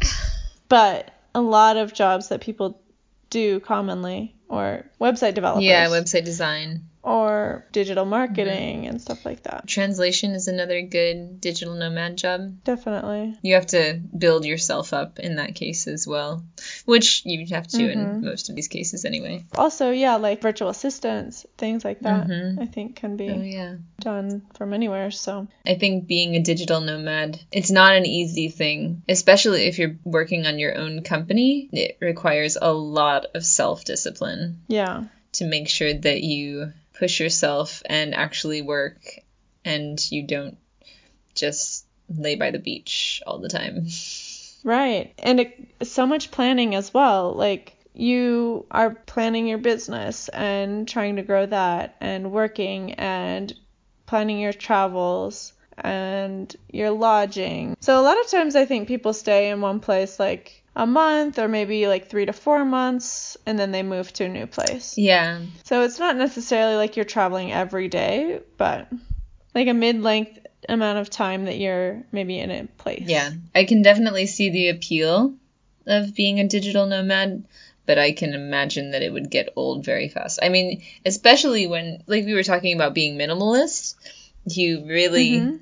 [0.69, 2.81] But a lot of jobs that people
[3.29, 6.87] do commonly or website developers Yeah, website design.
[7.07, 9.65] Or digital marketing and stuff like that.
[9.67, 12.63] Translation is another good digital nomad job.
[12.65, 13.37] Definitely.
[13.41, 16.43] You have to build yourself up in that case as well,
[16.85, 19.45] which you have to in most of these cases anyway.
[19.55, 22.61] Also, yeah, like virtual assistants, things like that, Mhm.
[22.61, 23.75] I think can be Oh, yeah.
[24.01, 25.09] done from anywhere.
[25.11, 29.95] So, I think being a digital nomad, it's not an easy thing, especially if you're
[30.03, 31.69] working on your own company.
[31.71, 34.59] It requires a lot of self discipline.
[34.67, 35.05] yeah.
[35.33, 39.01] to make sure that you push yourself and actually work
[39.63, 40.57] and you don't
[41.35, 43.87] just lay by the beach all the time.
[44.63, 45.13] Right.
[45.19, 47.33] And it, so much planning as well.
[47.33, 53.53] Like, you are planning your business and trying to grow that and working and
[54.05, 57.75] planning your travels and your lodging.
[57.79, 61.39] So, a lot of times I think people stay in one place like a month
[61.39, 64.95] or maybe like three to four months and then they move to a new place.
[64.95, 65.41] Yeah.
[65.63, 68.87] So it's not necessarily like you're traveling every day, but
[69.55, 70.37] like a mid length
[70.69, 73.07] amount of time that you're maybe in a place.
[73.07, 73.31] Yeah.
[73.55, 75.33] I can definitely see the appeal
[75.87, 77.45] of being a digital nomad,
[77.87, 80.37] but I can imagine that it would get old very fast.
[80.43, 83.95] I mean, especially when, like we were talking about being minimalist,
[84.45, 85.59] you really Mhm.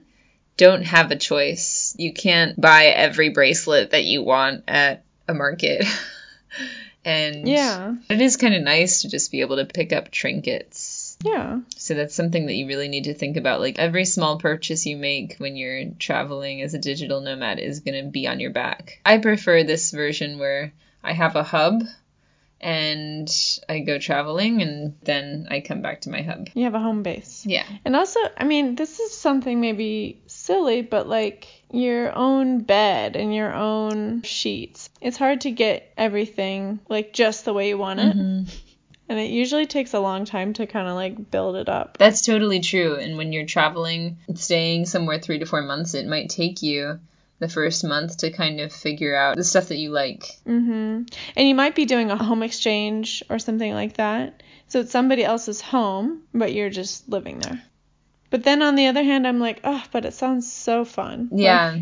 [0.57, 1.95] don't have a choice.
[1.97, 5.85] You can't buy every bracelet that you want at a market.
[7.05, 7.95] and Yeah.
[8.09, 11.17] it is kind of nice to just be able to pick up trinkets.
[11.23, 11.59] Yeah.
[11.77, 13.61] So that's something that you really need to think about.
[13.61, 18.03] Like every small purchase you make when you're traveling as a digital nomad is going
[18.03, 18.99] to be on your back.
[19.05, 21.83] I prefer this version where I have a hub
[22.61, 23.29] and
[23.69, 26.49] I go traveling and then I come back to my hub.
[26.53, 27.45] You have a home base.
[27.45, 27.65] Yeah.
[27.85, 33.33] And also, I mean, this is something maybe silly, but like your own bed and
[33.33, 34.89] your own sheets.
[35.01, 38.15] It's hard to get everything like just the way you want it.
[38.15, 38.49] Mhm.
[39.07, 41.97] And it usually takes a long time to kind of like build it up.
[41.97, 42.95] That's totally true.
[42.95, 46.99] And when you're traveling, staying somewhere three to four months, it might take you
[47.39, 50.23] the first month to kind of figure out the stuff that you like.
[50.45, 51.03] hmm
[51.35, 54.41] And you might be doing a home exchange or something like that.
[54.69, 57.61] So it's somebody else's home, but you're just living there.
[58.35, 61.29] But then on the other hand, I'm like, oh, but it sounds so fun.
[61.31, 61.77] Like, Yeah.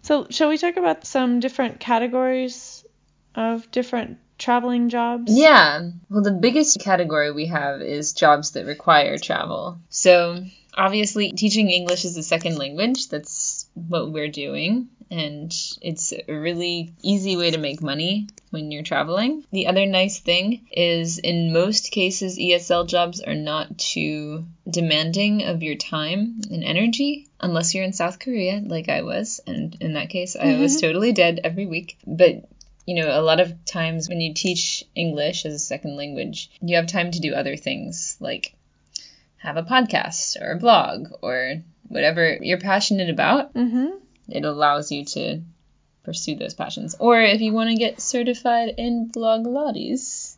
[0.00, 2.86] so shall we talk about some different categories
[3.34, 5.30] of different traveling jobs?
[5.30, 5.90] Yeah.
[6.08, 9.78] Well, the biggest category we have is jobs that require travel.
[9.90, 13.57] So, obviously, teaching English as a second language, that's
[13.88, 14.88] what we're doing.
[15.10, 19.44] And it's a really easy way to make money when you're traveling.
[19.52, 25.62] The other nice thing is, in most cases, ESL jobs are not too demanding of
[25.62, 29.40] your time and energy, unless you're in South Korea, like I was.
[29.46, 30.86] And in that case, I was mm-hmm.
[30.86, 31.96] totally dead every week.
[32.06, 32.44] But
[32.88, 36.76] you know, a lot of times when you teach English as a second language, you
[36.76, 38.54] have time to do other things like
[39.36, 43.54] have a podcast or a blog or whatever you're passionate about.
[43.54, 43.88] Mm-hmm.
[44.28, 45.40] It allows you to
[46.04, 46.94] pursue those passions.
[46.98, 50.36] Or if you want to get certified in Blogilates.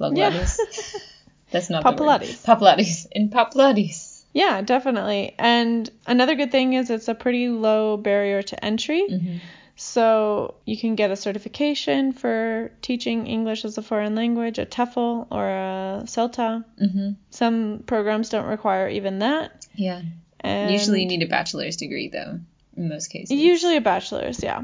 [0.00, 0.30] yeah.
[1.50, 2.20] that's not the word.
[2.22, 2.44] Pilates.
[2.44, 3.06] Pilates.
[3.10, 4.24] In Pilates.
[4.32, 5.34] Yeah, definitely.
[5.38, 9.06] And another good thing is it's a pretty low barrier to entry.
[9.10, 9.36] Mm-hmm.
[9.76, 15.26] So you can get a certification for teaching English as a foreign language, a TEFL
[15.30, 16.64] or a CELTA.
[16.82, 17.10] Mm-hmm.
[17.30, 19.66] Some programs don't require even that.
[19.74, 20.02] Yeah.
[20.46, 22.38] And Usually you need a bachelor's degree, though,
[22.76, 23.32] in most cases.
[23.36, 24.62] usually a bachelor's, yeah.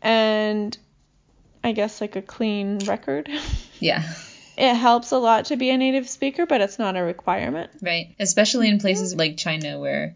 [0.00, 0.78] And
[1.64, 3.28] I guess like a clean record.
[3.80, 4.04] Yeah.
[4.56, 7.72] It helps a lot to be a native speaker, but it's not a requirement.
[7.82, 8.14] Right.
[8.20, 9.18] Especially in places mm-hmm.
[9.18, 10.14] like China where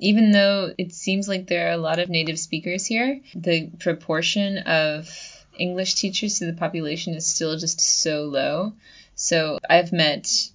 [0.00, 4.58] even though it seems like there are a lot of native speakers here, the proportion
[4.58, 5.08] of
[5.56, 8.72] English teachers to the population is still just so low.
[9.14, 10.50] So I've met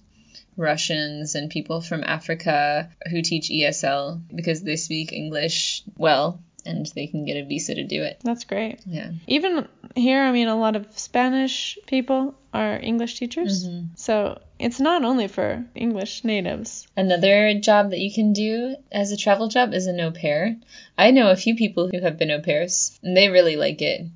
[0.56, 7.06] Russians and people from Africa who teach ESL because they speak English well and they
[7.06, 8.20] can get a visa to do it.
[8.22, 8.80] That's great.
[8.86, 9.10] Yeah.
[9.26, 13.66] Even here, I mean, a lot of Spanish people are English teachers.
[13.66, 13.86] Mm-hmm.
[13.96, 16.86] So it's not only for English natives.
[16.96, 20.56] Another job that you can do as a travel job is an au pair.
[20.96, 24.06] I know a few people who have been au pairs, and they really like it.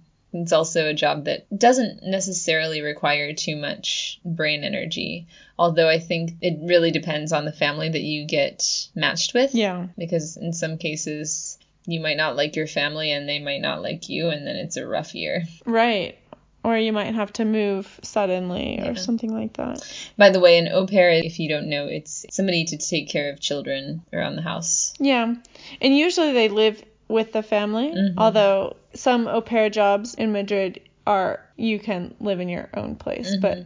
[0.43, 5.27] It's also a job that doesn't necessarily require too much brain energy,
[5.59, 9.55] although I think it really depends on the family that you get matched with.
[9.55, 9.87] Yeah.
[9.97, 14.09] Because in some cases, you might not like your family and they might not like
[14.09, 15.45] you, and then it's a rough year.
[15.65, 16.19] Right.
[16.65, 18.95] Or you might have to move suddenly or Yeah.
[18.95, 19.89] something like that.
[20.17, 23.31] By the way, an au pair, if you don't know, it's somebody to take care
[23.31, 24.93] of children around the house.
[24.99, 25.33] Yeah.
[25.81, 28.15] And usually they live with the family, Mhm.
[28.19, 33.37] although some au pair jobs in Madrid are you can live in your own place,
[33.37, 33.59] but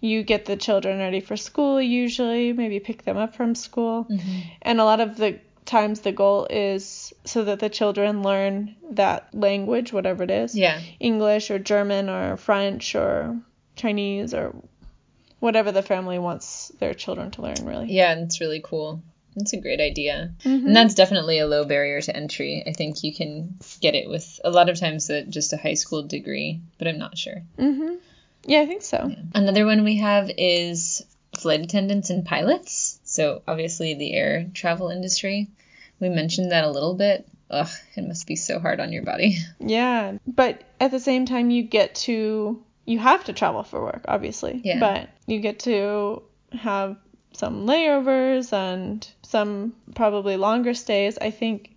[0.00, 4.06] you get the children ready for school usually, maybe pick them up from school.
[4.62, 9.32] And a lot of the times the goal is so that the children learn that
[9.32, 10.56] language, whatever it is.
[10.56, 10.80] Yeah.
[10.98, 13.36] English or German or French or
[13.76, 14.52] Chinese or
[15.38, 17.92] whatever the family wants their children to learn, really.
[17.92, 19.00] Yeah, and it's really cool.
[19.36, 20.32] It's a great idea.
[20.44, 20.66] Mhm.
[20.66, 22.62] And that's definitely a low barrier to entry.
[22.66, 26.02] I think you can get it with a lot of times just a high school
[26.02, 27.42] degree, but I'm not sure.
[27.58, 27.98] Mhm.
[28.46, 29.14] Yeah, I think so.
[29.34, 31.04] Another one we have is
[31.38, 32.98] flight attendants and pilots.
[33.04, 35.48] So obviously the air travel industry.
[36.00, 37.26] We mentioned that a little bit.
[37.50, 39.36] Ugh, it must be so hard on your body.
[39.60, 44.04] Yeah, but at the same time, you get to you have to travel for work,
[44.08, 44.60] obviously.
[44.64, 44.80] Yeah.
[44.80, 46.96] But you get to have
[47.32, 51.16] some layovers and some probably longer stays.
[51.18, 51.76] I think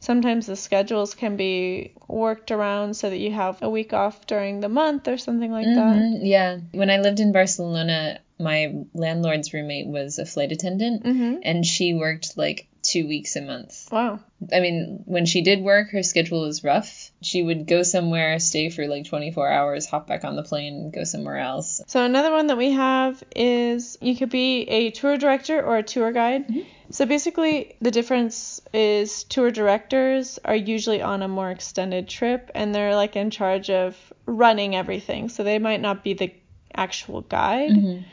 [0.00, 4.60] sometimes the schedules can be worked around so that you have a week off during
[4.60, 5.96] the month or something like that.
[5.96, 6.58] Mhm, Yeah.
[6.72, 11.36] When I lived in Barcelona, my landlord's roommate was a flight attendant, Mm-hmm.
[11.44, 13.88] and she worked like two weeks a month.
[13.92, 14.18] Wow.
[14.52, 17.10] I mean, when she did work, her schedule was rough.
[17.22, 21.04] She would go somewhere, stay for like 24 hours, hop back on the plane, go
[21.04, 21.80] somewhere else.
[21.86, 25.82] So another one that we have is you could be a tour director or a
[25.82, 26.52] tour guide.
[26.90, 32.74] So basically the difference is tour directors are usually on a more extended trip and
[32.74, 35.28] they're like in charge of running everything.
[35.28, 36.32] So they might not be the
[36.74, 38.04] actual guide Mhm.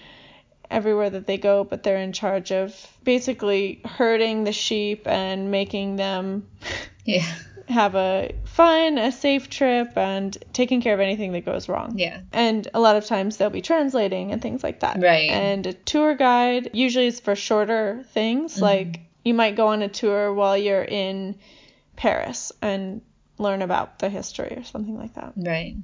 [0.70, 5.96] Everywhere that they go, but they're in charge of basically herding the sheep and making
[5.96, 6.48] them
[7.06, 7.26] Yeah.
[7.68, 11.98] have a fun, a safe trip and taking care of anything that goes wrong.
[11.98, 12.22] Yeah.
[12.34, 15.00] And a lot of times they'll be translating and things like that.
[15.00, 15.30] Right.
[15.30, 18.56] And a tour guide usually is for shorter things.
[18.56, 18.64] Mm-hmm.
[18.64, 21.38] Like you might go on a tour while you're in
[21.96, 23.02] Paris and
[23.38, 25.34] learn about the history or something like that.
[25.36, 25.76] Right.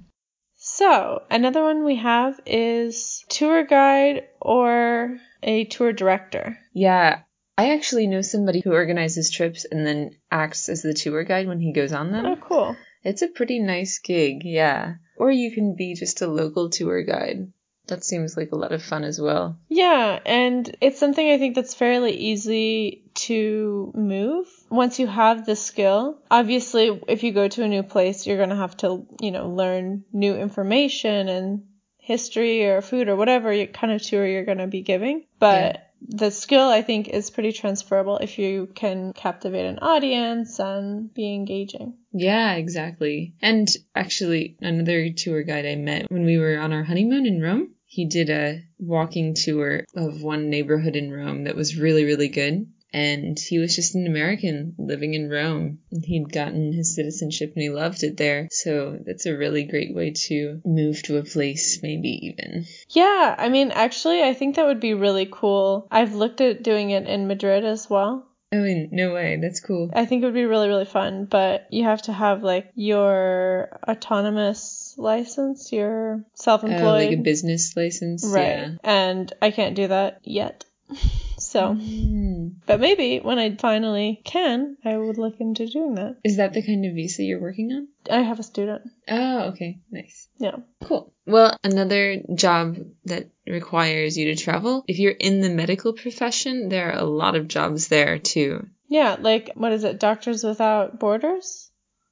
[0.76, 6.58] So, another one we have is tour guide or a tour director.
[6.74, 7.22] Yeah.
[7.58, 11.62] I actually know somebody who organizes trips and then acts as the tour guide when
[11.62, 12.26] he goes on them.
[12.26, 12.76] Oh, cool.
[13.06, 14.96] It's a pretty nice gig, yeah.
[15.16, 17.54] Or you can be just a local tour guide.
[17.88, 19.58] That seems like a lot of fun as well.
[19.69, 25.56] Yeah, and it's something I think that's fairly easy to move once you have the
[25.56, 26.19] skill.
[26.30, 29.50] Obviously, if you go to a new place, you're going to have to, you know,
[29.50, 31.63] learn new information and
[31.98, 35.26] history or food or whatever kind of tour you're going to be giving.
[35.39, 41.12] But the skill I think is pretty transferable if you can captivate an audience and
[41.13, 41.95] be engaging.
[42.12, 43.36] Yeah, exactly.
[43.41, 47.75] And actually, another tour guide I met when we were on our honeymoon in Rome,
[47.96, 52.70] he did a walking tour of one neighborhood in Rome that was really, really good.
[52.92, 55.80] And he was just an American living in Rome.
[55.92, 58.50] And he'd gotten his citizenship and he loved it there.
[58.52, 62.66] So that's a really great way to move to a place, maybe even.
[62.90, 65.88] Yeah, I mean, actually, I think that would be really cool.
[65.90, 68.28] I've looked at doing it in Madrid as well.
[68.52, 69.40] Oh, I mean, no way.
[69.42, 69.90] That's cool.
[69.94, 73.80] I think it would be really, really fun, but you have to have like your
[73.88, 77.10] autonomous license, your self Oh, employed.
[77.10, 78.24] like a business license?
[78.26, 78.48] right.
[78.48, 78.72] Yeah.
[78.84, 80.66] And I can't do that yet.
[81.38, 82.48] So, Hmm.
[82.66, 86.16] but maybe when I finally can, I would look into doing that.
[86.24, 87.88] Is that the kind of visa you're working on?
[88.10, 88.84] I have a student.
[89.10, 89.80] Oh, okay.
[89.92, 90.30] Nice.
[90.40, 90.56] Yeah.
[90.86, 91.14] Cool.
[91.26, 96.92] Well, another job that requires you to travel, if you're in the medical profession, there
[96.94, 98.68] are a lot of jobs there too.
[98.88, 100.00] Yeah, like, what is it?
[100.00, 101.64] Doctors Without Borders?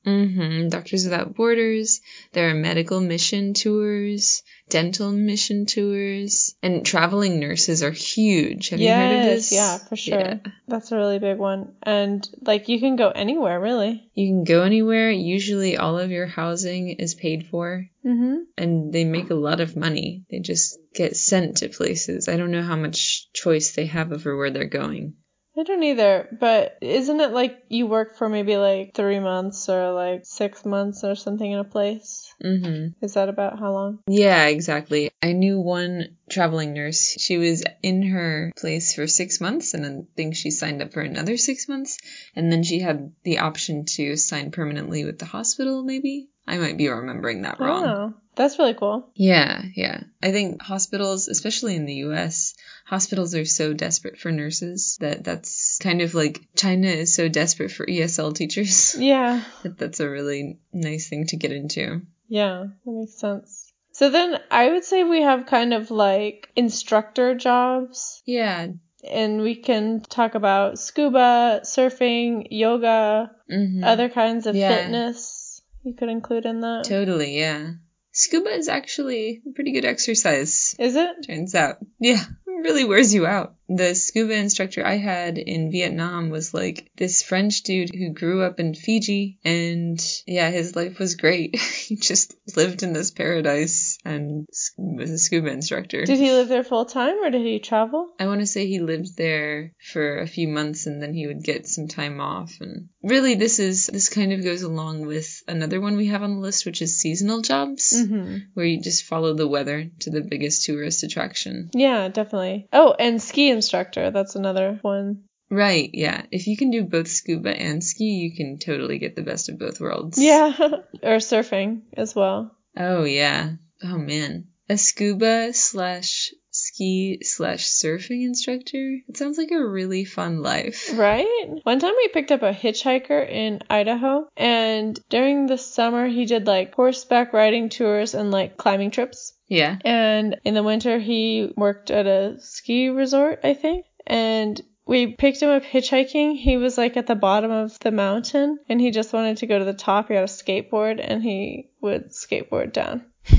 [0.05, 0.69] Mm-hmm.
[0.69, 2.01] Doctors Without Borders.
[2.33, 8.69] There are medical mission tours, dental mission tours, and traveling nurses are huge.
[8.69, 9.51] Have you heard of this?
[9.51, 10.19] yeah, for sure.
[10.19, 10.37] Yeah.
[10.67, 11.73] That's a really big one.
[11.83, 14.09] And like, you can go anywhere, really.
[14.13, 15.09] You can go anywhere.
[15.11, 17.87] Usually all of your housing is paid for.
[18.05, 18.35] Mm-hmm.
[18.57, 20.25] and they make a lot of money.
[20.29, 22.27] They just get sent to places.
[22.27, 25.13] I don't know how much choice they have over where they're going.
[25.57, 29.91] I don't either, but isn't it like you work for maybe like three months or
[29.91, 32.33] like six months or something in a place?
[32.43, 33.03] Mm-hmm.
[33.05, 33.99] Is that about how long?
[34.07, 35.11] Yeah, exactly.
[35.21, 37.15] I knew one traveling nurse.
[37.19, 40.91] She was in her place for six months, and then I think she signed up
[40.91, 41.99] for another six months,
[42.35, 45.83] and then she had the option to sign permanently with the hospital.
[45.83, 47.85] Maybe I might be remembering that wrong.
[47.85, 49.09] Oh, that's really cool.
[49.15, 50.01] Yeah, yeah.
[50.21, 52.53] I think hospitals, especially in the US,
[52.85, 57.71] hospitals are so desperate for nurses that that's kind of like China is so desperate
[57.71, 62.01] for ESL teachers Yeah, that that's a really nice thing to get into.
[62.27, 63.71] yeah, that makes sense.
[63.91, 68.67] So then I would say we have kind of like instructor jobs, Yeah.
[69.09, 74.69] and we can talk about scuba, surfing, yoga, hmm other kinds of Yeah.
[74.75, 75.39] fitness
[75.83, 76.85] you could include in that.
[76.85, 77.71] Totally, yeah.
[78.11, 80.75] Scuba is actually a pretty good exercise.
[80.77, 81.25] Is it?
[81.25, 81.77] Turns out.
[81.99, 83.55] Yeah, it really wears you out.
[83.69, 88.59] The scuba instructor I had in Vietnam was like this French dude who grew up
[88.59, 91.57] in Fiji and yeah, his life was great.
[91.87, 94.45] he just lived in this paradise and
[94.77, 96.03] was a scuba instructor.
[96.05, 98.09] Did he live there full time or did he travel?
[98.19, 101.43] I want to say he lived there for a few months and then he would
[101.43, 102.53] get some time off.
[102.59, 106.35] And really, this is this kind of goes along with another one we have on
[106.35, 108.37] the list, which is seasonal jobs, Mm-hmm.
[108.55, 111.69] where you just follow the weather to the biggest tourist attraction.
[111.73, 112.67] Yeah, definitely.
[112.73, 114.11] Oh, and ski instructor.
[114.11, 115.23] That's another one.
[115.49, 116.25] Right, yeah.
[116.31, 119.59] If you can do both scuba and ski, you can totally get the best of
[119.59, 120.17] both worlds.
[120.17, 120.51] Yeah,
[121.03, 122.55] or surfing as well.
[122.75, 123.51] Oh, yeah.
[123.83, 124.47] Oh, man.
[124.69, 128.99] A scuba slash ski slash surfing instructor.
[129.07, 130.89] It sounds like a really fun life.
[130.95, 131.27] Right?
[131.63, 136.47] One time we picked up a hitchhiker in Idaho, and during the summer he did
[136.47, 139.32] like horseback riding tours and like climbing trips.
[139.53, 139.77] Yeah.
[139.85, 143.85] And in the winter he worked at a ski resort, I think.
[144.07, 146.37] And we picked him up hitchhiking.
[146.37, 149.59] He was like at the bottom of the mountain and he just wanted to go
[149.59, 150.07] to the top.
[150.07, 153.05] He had a skateboard and he would skateboard down.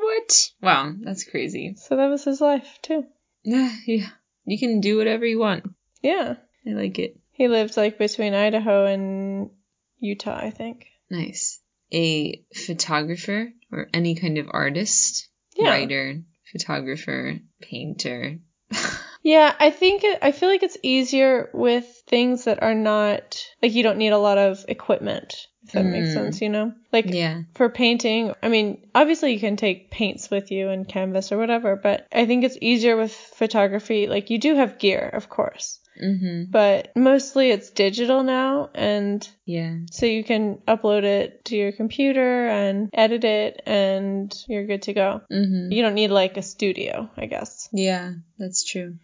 [0.00, 0.50] What?
[0.62, 1.74] Wow, that's crazy.
[1.76, 3.04] So that was his life too.
[3.42, 4.08] Yeah, yeah.
[4.44, 5.64] You can do whatever you want.
[6.02, 6.36] Yeah.
[6.66, 7.20] I like it.
[7.32, 9.50] He lived like between Idaho and
[9.98, 10.86] Utah, I think.
[11.10, 11.60] Nice.
[11.92, 15.27] A photographer or any kind of artist,
[15.58, 15.70] Yeah.
[15.70, 18.38] writer, photographer, painter.
[19.24, 23.74] Yeah, I think it, I feel like it's easier with things that are not like
[23.74, 25.48] you don't need a lot of equipment.
[25.64, 26.14] If that makes Mm.
[26.14, 26.72] sense, you know?
[26.92, 27.42] Like yeah.
[27.54, 31.76] for painting, I mean, obviously you can take paints with you and canvas or whatever,
[31.76, 34.06] but I think it's easier with photography.
[34.06, 36.50] Like you do have gear, of course, Mm-hmm.
[36.50, 39.78] but mostly it's digital now and Yeah.
[39.90, 44.92] so you can upload it to your computer and edit it and you're good to
[44.94, 45.20] go.
[45.30, 45.72] Mm-hmm.
[45.72, 47.68] You don't need like a studio, I guess.
[47.72, 48.96] Yeah, that's true.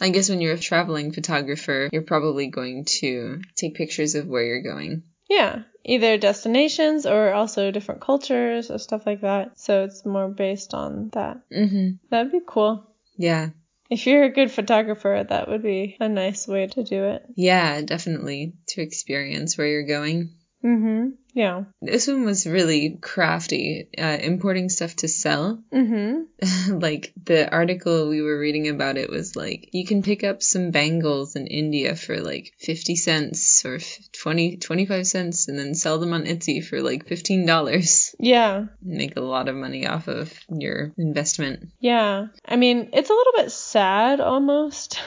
[0.00, 4.42] I guess when you're a traveling photographer, you're probably going to take pictures of where
[4.44, 5.04] you're going.
[5.30, 9.60] Yeah, either destinations or also different cultures or stuff like that.
[9.60, 11.42] So it's more based on that.
[11.52, 11.96] Mm-hmm.
[12.10, 12.86] That'd be cool.
[13.16, 13.50] Yeah.
[13.90, 17.22] If you're a good photographer, that would be a nice way to do it.
[17.36, 18.54] Yeah, definitely.
[18.68, 20.30] To experience where you're going.
[20.64, 21.12] Mhm.
[21.34, 21.64] Yeah.
[21.80, 25.62] This one was really crafty, uh, importing stuff to sell.
[25.72, 26.26] Mhm.
[26.82, 30.72] like the article we were reading about it was like you can pick up some
[30.72, 35.98] bangles in India for like 50 cents or f- 20 25 cents and then sell
[36.00, 38.14] them on Etsy for like $15.
[38.18, 38.66] Yeah.
[38.82, 41.68] Make a lot of money off of your investment.
[41.78, 42.28] Yeah.
[42.44, 44.98] I mean, it's a little bit sad almost.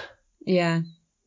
[0.46, 0.82] Yeah.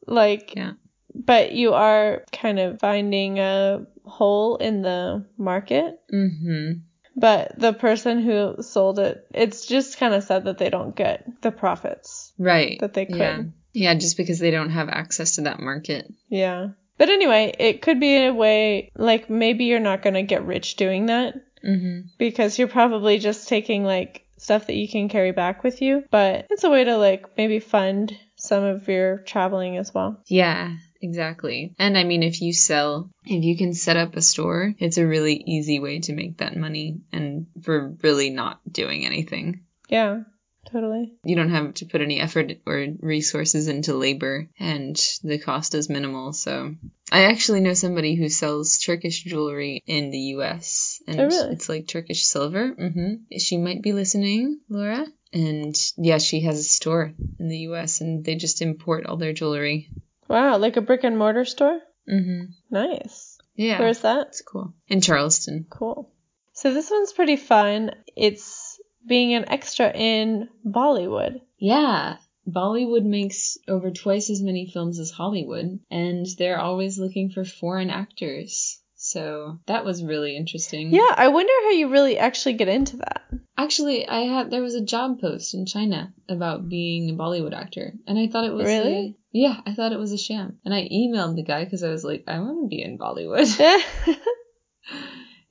[0.07, 0.73] like Yeah.
[1.15, 6.01] But you are kind of finding a hole in the market.
[6.13, 6.81] Mhm.
[7.17, 11.25] But the person who sold it, it's just kind of sad that they don't get
[11.43, 12.79] the profits Right.
[12.81, 13.17] that they could.
[13.17, 13.43] Yeah.
[13.73, 16.13] Yeah, just because they don't have access to that market.
[16.29, 16.69] Yeah.
[16.99, 20.77] But anyway, it could be a way, like, maybe you're not going to get rich
[20.77, 21.35] doing that
[21.65, 22.05] Mhm.
[22.19, 26.05] because you're probably just taking, like, stuff that you can carry back with you.
[26.11, 30.21] But it's a way to, like, maybe fund some of your traveling as well.
[30.27, 31.75] Yeah, exactly.
[31.79, 35.07] And I mean, if you sell, if you can set up a store, it's a
[35.07, 39.61] really easy way to make that money and for really not doing anything.
[39.89, 40.23] Yeah,
[40.73, 41.15] totally.
[41.25, 45.89] You don't have to put any effort or resources into labor, and the cost is
[45.89, 46.33] minimal.
[46.33, 46.75] So,
[47.13, 51.53] I actually know somebody who sells Turkish jewelry in the US, and Oh, really?
[51.53, 52.75] it's like Turkish silver.
[52.75, 53.37] Mm-hmm.
[53.39, 55.07] She might be listening, Laura.
[55.35, 59.33] And yeah, she has a store in the US, and they just import all their
[59.33, 59.91] jewelry.
[60.29, 61.81] Wow, like a brick and mortar store?
[62.09, 63.39] hmm Nice.
[63.55, 63.79] Yeah.
[63.79, 64.27] Where's that?
[64.27, 64.75] That's cool.
[64.89, 65.67] In Charleston.
[65.71, 66.11] Cool.
[66.53, 67.93] So this one's pretty fun.
[68.17, 71.41] It's being an extra in Bollywood.
[71.59, 72.17] Yeah.
[72.49, 77.91] Bollywood makes over twice as many films as Hollywood, and they're always looking for foreign
[77.91, 78.81] actors.
[78.97, 80.93] So that was really interesting.
[80.93, 83.23] Yeah, I wonder how you really actually get into that.
[83.57, 87.95] Actually, I had there was a job post in China about being a Bollywood actor,
[88.07, 89.17] and I thought it was Really?
[89.35, 90.59] Yeah, I thought it was a sham.
[90.65, 93.51] And I emailed the guy because I was like, I want to be in Bollywood.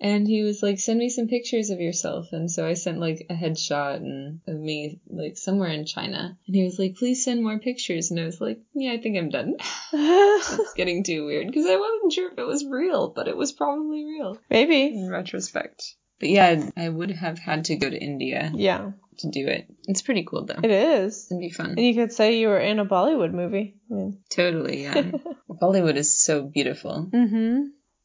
[0.03, 2.34] And he was like, send me some pictures of yourself.
[2.34, 6.38] And so I sent like a headshot and of me like somewhere in China.
[6.45, 8.11] And he was like, please send more pictures.
[8.11, 9.55] And I was like, yeah, I think I'm done.
[9.93, 13.53] it's getting too weird because I wasn't sure if it was real, but it was
[13.53, 14.88] probably real Maybe.
[14.88, 15.95] in retrospect.
[16.19, 19.68] But yeah, I would have had to go to India Yeah, to do it.
[19.88, 20.59] It's pretty cool though.
[20.64, 21.28] it is.
[21.32, 21.72] It'd be fun.
[21.72, 23.76] And you could say you were in a Bollywood movie.
[23.91, 25.11] I mean, Totally, yeah.
[25.49, 27.09] Bollywood is so beautiful.
[27.14, 27.64] mm-hmm.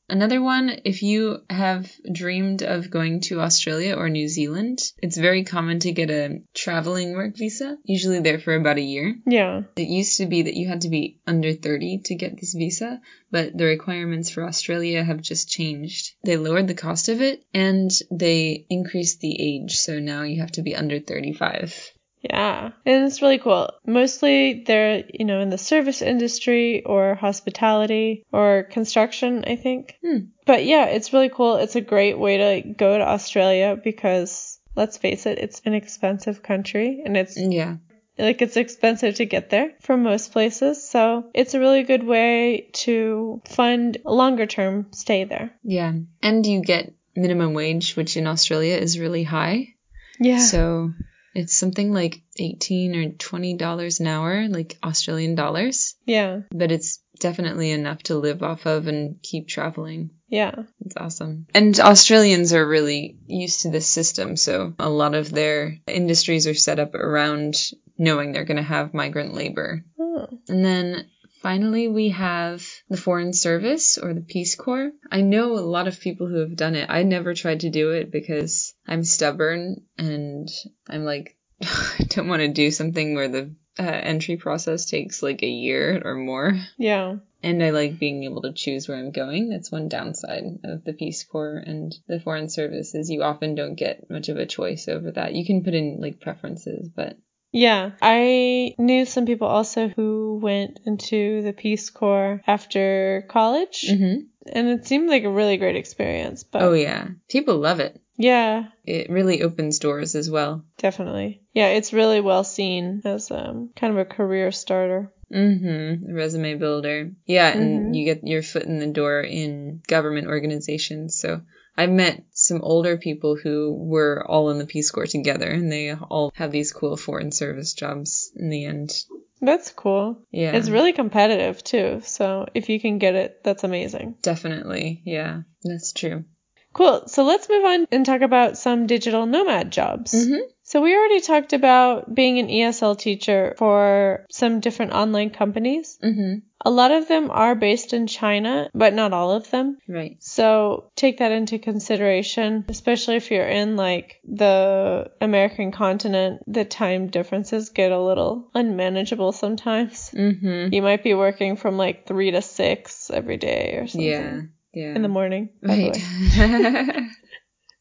[0.09, 5.45] Another one, if you have dreamed of going to Australia or New Zealand, it's very
[5.45, 9.17] common to get a traveling work visa, usually there for about a year.
[9.27, 9.63] Yeah.
[9.77, 13.01] It used to be that you had to be under 30 to get this visa,
[13.31, 16.13] but the requirements for Australia have just changed.
[16.25, 20.53] They lowered the cost of it and they increased the age, so now you have
[20.53, 21.93] to be under 35.
[22.23, 22.71] Yeah.
[22.85, 23.71] And it's really cool.
[23.87, 29.97] Mostly they're, you know, in the service industry or hospitality or construction, I think.
[30.05, 30.19] Hmm.
[30.47, 31.57] But yeah, it's really cool.
[31.57, 36.43] It's a great way to go to Australia because let's face it, it's an expensive
[36.43, 37.77] country and it's Yeah.
[38.19, 40.89] like it's expensive to get there from most places.
[40.89, 45.53] So it's a really good way to fund a longer term stay there.
[45.63, 45.93] Yeah.
[46.23, 49.75] And you get minimum wage, which in Australia is really high.
[50.21, 50.39] Yeah.
[50.39, 50.93] So
[51.39, 56.41] It's something like 18 or 20 dollars an hour, like Australian dollars, Yeah.
[56.51, 60.11] but it's definitely enough to live off of and keep traveling.
[60.29, 60.55] Yeah.
[60.85, 61.47] It's awesome.
[61.55, 66.55] And Australians are really used to this system, so a lot of their industries are
[66.55, 67.55] set up around
[67.97, 69.85] knowing they're going to have migrant labor.
[69.99, 70.27] Oh.
[70.49, 71.09] And then
[71.49, 74.91] finally, we have the Foreign Service or the Peace Corps.
[75.11, 76.91] I know a lot of people who have done it.
[76.91, 80.47] I never tried to do it because I'm stubborn and
[80.91, 85.43] I'm like, I don't want to do something where the uh, entry process takes like
[85.43, 86.53] a year or more.
[86.77, 87.17] Yeah.
[87.43, 89.49] And I like being able to choose where I'm going.
[89.49, 93.75] That's one downside of the Peace Corps and the Foreign Service is you often don't
[93.75, 95.35] get much of a choice over that.
[95.35, 97.17] You can put in like preferences, but
[97.51, 104.27] Yeah, I knew some people also who went into the Peace Corps after college, Mhm.
[104.53, 106.45] and it seemed like a really great experience.
[106.45, 107.99] But oh yeah, people love it.
[108.17, 110.65] yeah, It really opens doors as well.
[110.77, 111.41] definitely.
[111.55, 115.13] Yeah, it's really well seen as um, kind of a career starter.
[115.33, 116.13] Mm-hmm.
[116.15, 117.13] Resume builder.
[117.27, 117.95] Yeah, and Mhm.
[117.97, 121.17] you get your foot in the door in government organizations.
[121.17, 121.43] So
[121.79, 125.95] I've met some older people who were all in the Peace Corps together, and they
[125.95, 128.93] all have these cool foreign service jobs in the end.
[129.41, 130.21] That's cool.
[130.33, 130.57] Yeah.
[130.57, 134.17] It's really competitive too, so if you can get it, that's amazing.
[134.23, 135.03] Definitely.
[135.05, 136.25] Yeah, that's true.
[136.73, 137.07] Cool.
[137.07, 140.13] So let's move on and talk about some digital nomad jobs.
[140.13, 140.51] Mm-hmm.
[140.69, 145.99] So we already talked about being an ESL teacher for some different online companies.
[146.05, 146.41] Mm-hmm.
[146.61, 149.79] A lot of them are based in China, but not all of them.
[149.89, 150.23] Right.
[150.23, 156.43] So take that into consideration, especially if you're in like the American continent.
[156.47, 160.11] The time differences get a little unmanageable sometimes.
[160.11, 160.75] Mm-hmm.
[160.75, 164.07] You might be working from like three to six every day or something.
[164.07, 164.41] Yeah.
[164.75, 164.95] Yeah.
[164.95, 165.49] In the morning.
[165.63, 165.97] Right.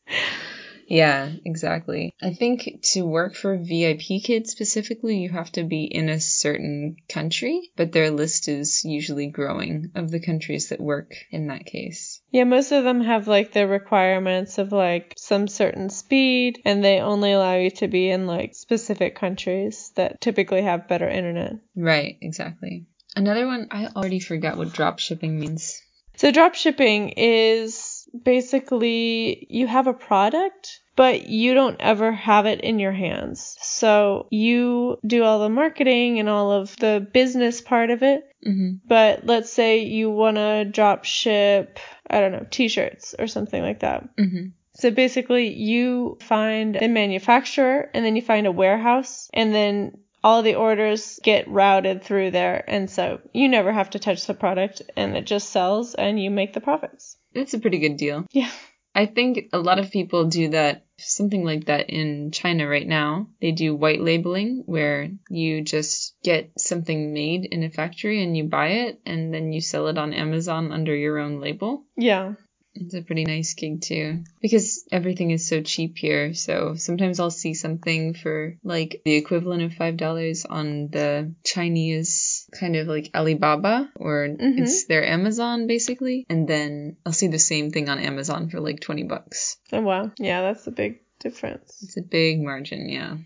[0.87, 2.13] yeah, exactly.
[2.21, 6.95] I think to work for VIP kids specifically, you have to be in a certain
[7.09, 12.21] country, but their list is usually growing of the countries that work in that case.
[12.31, 16.99] Yeah, most of them have like their requirements of like some certain speed, and they
[16.99, 21.53] only allow you to be in like specific countries that typically have better internet.
[21.75, 22.85] Right, exactly.
[23.15, 25.81] Another one, I already forgot what drop shipping means.
[26.17, 27.75] So drop shipping is
[28.23, 33.57] basically you have a product, but you don't ever have it in your hands.
[33.61, 38.23] So you do all the marketing and all of the business part of it.
[38.45, 38.87] Mm-hmm.
[38.87, 41.79] But let's say you want to drop ship,
[42.09, 44.15] I don't know, t-shirts or something like that.
[44.17, 44.47] Mm-hmm.
[44.73, 50.43] So basically, you find a manufacturer and then you find a warehouse and then all
[50.43, 52.63] the orders get routed through there.
[52.67, 56.29] And so you never have to touch the product and it just sells and you
[56.31, 57.17] make the profits.
[57.33, 58.25] It's a pretty good deal.
[58.31, 58.51] Yeah.
[58.95, 63.27] I think a lot of people do that, something like that in China right now.
[63.39, 68.45] They do white labeling where you just get something made in a factory and you
[68.45, 71.83] buy it and then you sell it on Amazon under your own label.
[71.95, 72.33] Yeah.
[72.81, 76.33] It's a pretty nice gig too because everything is so cheap here.
[76.33, 82.75] So sometimes I'll see something for like the equivalent of $5 on the Chinese kind
[82.75, 84.59] of like Alibaba or Mhm.
[84.59, 86.25] it's their Amazon basically.
[86.29, 89.57] And then I'll see the same thing on Amazon for like 20 bucks.
[89.71, 90.11] Oh, wow.
[90.19, 91.81] Yeah, that's a big difference.
[91.83, 93.17] It's a big margin, yeah.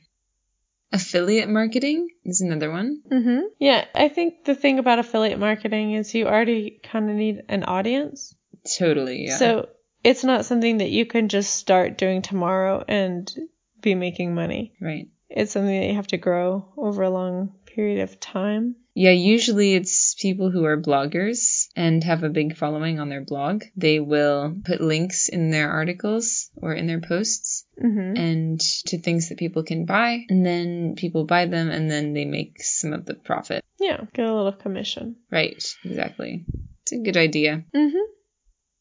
[0.93, 3.01] Affiliate marketing is another one.
[3.09, 3.39] Mm-hmm.
[3.59, 7.63] Yeah, I think the thing about affiliate marketing is you already kind of need an
[7.63, 8.35] audience.
[8.77, 9.37] Totally, yeah.
[9.37, 9.69] So
[10.03, 13.31] it's not something that you can just start doing tomorrow and
[13.81, 14.73] be making money.
[14.81, 15.07] right.
[15.33, 18.75] It's something that you have to grow over a long period of time.
[18.93, 23.63] Yeah, usually it's people who are bloggers and have a big following on their blog.
[23.77, 28.15] They will put links in their articles or in their posts Mm-hmm.
[28.15, 32.25] and to things that people can buy, and then people buy them and then they
[32.25, 33.63] make some of the profit.
[33.79, 35.15] Yeah, get a little commission.
[35.31, 36.45] Right, exactly.
[36.83, 37.63] It's a good idea.
[37.73, 37.97] Mm-hmm.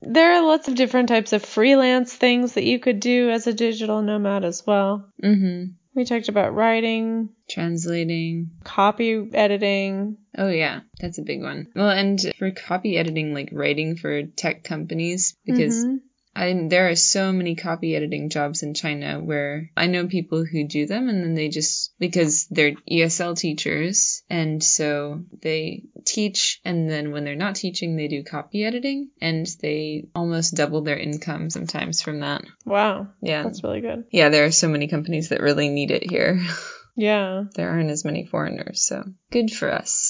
[0.03, 3.53] There are lots of different types of freelance things that you could do as a
[3.53, 5.09] digital nomad as well.
[5.23, 5.75] Mhm.
[5.95, 8.51] We talked about writing, Translating.
[8.65, 10.17] copy editing.
[10.39, 11.67] Oh yeah, that's a big one.
[11.75, 16.01] Well, and for copy editing like writing for tech companies because Mhm.
[16.35, 20.67] I there are so many copy editing jobs in China where I know people who
[20.67, 26.89] do them and then they just because they're ESL teachers and so they teach and
[26.89, 31.51] then when they're not teaching they do copy editing and they almost double their income
[31.51, 32.43] sometimes from that.
[32.65, 33.43] Wow, Yeah.
[33.43, 34.05] that's really good.
[34.11, 36.41] Yeah, there are so many companies that really need it here.
[36.97, 37.45] Yeah.
[37.55, 40.10] there aren't as many foreigners, so good for us.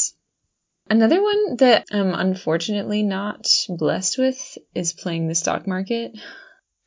[0.90, 6.18] Another one that I'm unfortunately not blessed with is playing the stock market.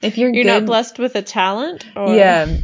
[0.02, 1.86] If you're, You're good, not blessed with a talent?
[1.96, 2.14] Or...
[2.14, 2.58] yeah,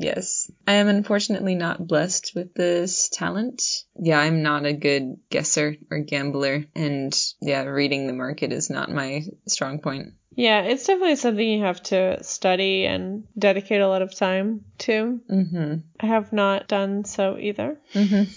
[0.00, 0.50] Yes.
[0.66, 3.62] I am unfortunately not blessed with this talent.
[3.94, 8.90] Yeah, I'm not a good guesser or gambler, and yeah, reading the market is not
[8.90, 10.14] my strong point.
[10.34, 15.20] Yeah, it's definitely something you have to study and dedicate a lot of time to.
[15.30, 15.74] Mm-hmm.
[16.00, 17.78] I have not done so either.
[17.92, 18.32] Mm-hmm.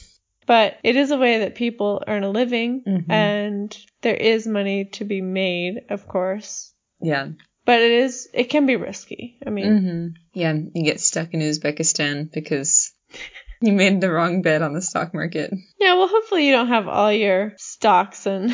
[0.46, 3.06] But it is a way that people earn a living, Mhm.
[3.10, 6.74] and there is money to be made, of course.
[7.02, 7.30] Yeah.
[7.66, 9.38] But it is, it can be risky.
[9.46, 10.08] I mean, Mm-hmm.
[10.34, 12.92] Yeah, you get stuck in Uzbekistan because
[13.62, 15.54] you made the wrong bet on the stock market.
[15.80, 18.54] yeah, well, hopefully you don't have all your stocks in,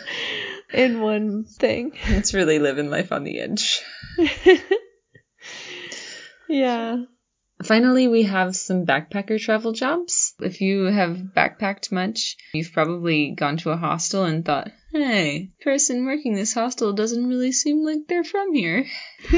[0.74, 1.92] in one thing.
[2.08, 3.80] It's really living life on the edge.
[6.48, 6.96] yeah.
[7.64, 10.34] Finally, we have some backpacker travel jobs.
[10.40, 16.04] If you have backpacked much, you've probably gone to a hostel and thought, hey, person
[16.04, 18.86] working this hostel doesn't really seem like they're from here.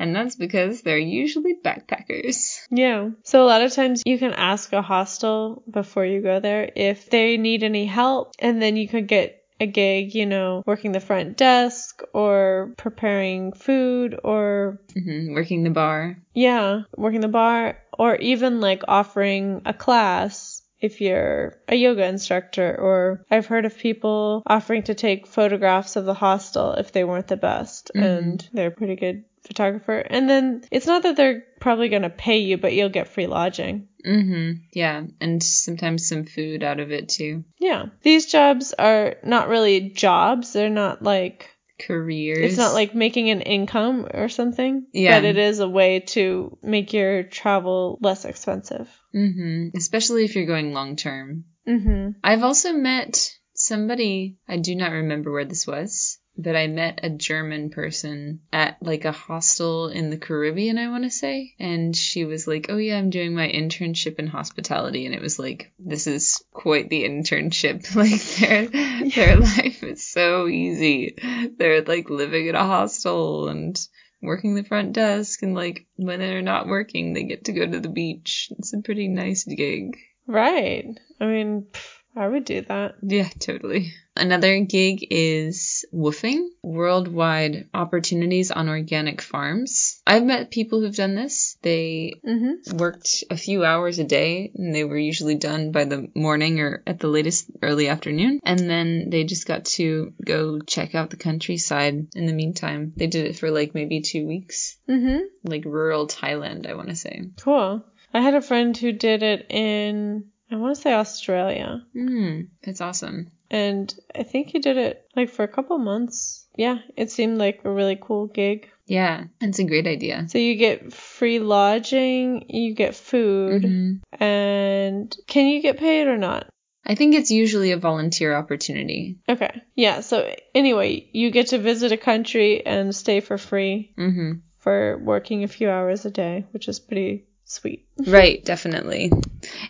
[0.00, 2.60] and that's because they're usually backpackers.
[2.70, 3.10] Yeah.
[3.24, 7.10] So a lot of times you can ask a hostel before you go there if
[7.10, 11.00] they need any help, and then you could get a gig, you know, working the
[11.00, 16.16] front desk or preparing food or, hmm Working the bar.
[16.34, 22.74] yeah, working the bar or even like offering a class if you're a yoga instructor
[22.80, 27.28] or I've heard of people offering to take photographs of the hostel if they weren't
[27.28, 28.02] the best Mhm.
[28.18, 29.98] and they're pretty good photographer.
[29.98, 33.26] And then it's not that they're probably going to pay you, but you'll get free
[33.26, 33.88] lodging.
[34.04, 37.44] hmm Yeah, and sometimes some food out of it too.
[37.58, 37.86] Yeah.
[38.02, 40.52] These jobs are not really jobs.
[40.52, 42.38] They're not like Careers.
[42.52, 44.86] it's not like making an income or something.
[44.92, 45.18] Yeah.
[45.18, 48.88] But it is a way to make your travel less expensive.
[49.12, 51.44] hmm Especially if you're going long term.
[51.66, 52.14] Mhm.
[52.22, 57.10] I've also met somebody, I do not remember where this was, but I met a
[57.10, 61.54] German person at like a hostel in the Caribbean, I want to say.
[61.58, 65.06] And she was like, Oh, yeah, I'm doing my internship in hospitality.
[65.06, 67.88] And it was like, This is quite the internship.
[68.00, 68.66] Like, their,
[69.10, 71.16] their life is so easy.
[71.58, 73.78] They're like living at a hostel and
[74.22, 75.42] working the front desk.
[75.42, 78.50] And like, when they're not working, they get to go to the beach.
[78.58, 79.98] It's a pretty nice gig.
[80.26, 80.86] Right.
[81.20, 82.96] I mean, pff, I would do that.
[83.02, 83.92] Yeah, totally.
[84.16, 90.02] Another gig is woofing, worldwide opportunities on organic farms.
[90.06, 91.56] I've met people who've done this.
[91.62, 92.78] They Mhm.
[92.78, 96.82] worked a few hours a day and they were usually done by the morning or
[96.86, 98.40] at the latest early afternoon.
[98.44, 102.92] And then they just got to go check out the countryside in the meantime.
[102.96, 104.76] They did it for like maybe two weeks.
[104.88, 105.20] Mhm.
[105.44, 107.22] Like rural Thailand, I want to say.
[107.40, 107.84] Cool.
[108.12, 111.84] I had a friend who did it in I want to say Australia.
[111.92, 113.30] Hmm, that's awesome.
[113.50, 116.46] And I think he did it like for a couple months.
[116.56, 118.68] Yeah, it seemed like a really cool gig.
[118.86, 120.26] Yeah, that's a great idea.
[120.28, 124.00] So you get free lodging, you get food, Mhm.
[124.20, 126.48] and can you get paid or not?
[126.84, 129.18] I think it's usually a volunteer opportunity.
[129.28, 129.62] Okay.
[129.76, 134.98] Yeah, so anyway, you get to visit a country and stay for free hmm for
[134.98, 137.86] working a few hours a day, which is pretty sweet.
[138.06, 139.10] Right, definitely.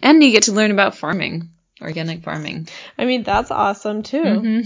[0.02, 1.50] And you get to learn about farming,
[1.80, 2.68] organic farming.
[2.98, 4.40] I mean, that's awesome too.
[4.40, 4.60] hmm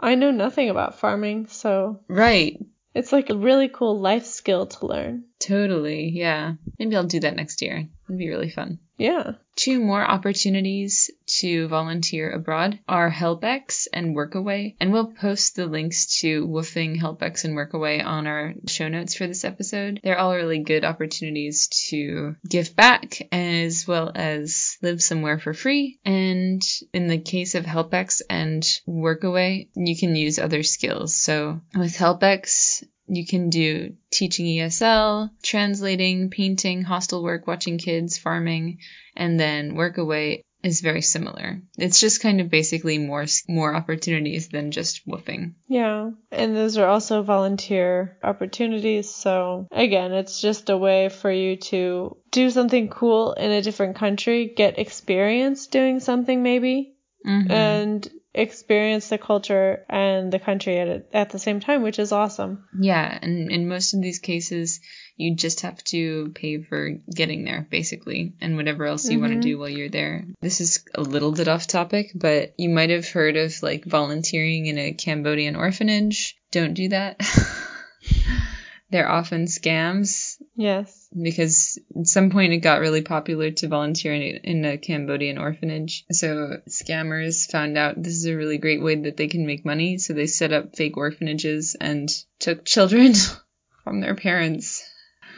[0.00, 2.56] I know nothing about farming, so Right,
[2.94, 5.24] it's like a really cool life skill to learn.
[5.40, 6.10] Totally.
[6.10, 6.54] Yeah.
[6.78, 7.88] Maybe I'll do that next year.
[8.08, 8.78] It'd be really fun.
[8.96, 9.32] Yeah.
[9.54, 11.10] Two more opportunities
[11.40, 17.44] to volunteer abroad are HelpX and Workaway, and we'll post the links to Woofing, HelpX,
[17.44, 20.00] and Workaway on our show notes for this episode.
[20.02, 26.00] They're all really good opportunities to give back as well as live somewhere for free.
[26.04, 26.62] And
[26.92, 31.14] in the case of HelpX and Workaway, you can use other skills.
[31.16, 38.78] So with HelpX, you can do teaching ESL, translating, painting, hostel work, watching kids, farming,
[39.16, 41.62] and then Workaway is very similar.
[41.78, 45.54] It's just kind of basically more more opportunities than just woofing.
[45.68, 46.10] Yeah.
[46.32, 49.08] And those are also volunteer opportunities.
[49.08, 53.96] So again, it's just a way for you to do something cool in a different
[53.96, 56.94] country, get experience doing something maybe,
[57.24, 57.50] Mhm.
[57.50, 62.64] and experience the culture and the country at, at the same time, which is awesome.
[62.78, 64.80] yeah, and in most of these cases,
[65.16, 69.42] you just have to pay for getting there, basically, and whatever else you want Mhm.
[69.42, 70.24] to do while you're there.
[70.40, 74.66] This is a little bit off topic, but you might have heard of like volunteering
[74.66, 76.36] in a Cambodian orphanage.
[76.52, 77.20] Don't do that.
[78.90, 80.97] They're often scams Yes.
[81.20, 85.38] Because at some point it got really popular to volunteer in a, in a Cambodian
[85.38, 86.04] orphanage.
[86.12, 89.98] So scammers found out this is a really great way that they can make money.
[89.98, 93.14] So they set up fake orphanages and took children
[93.84, 94.82] from their parents.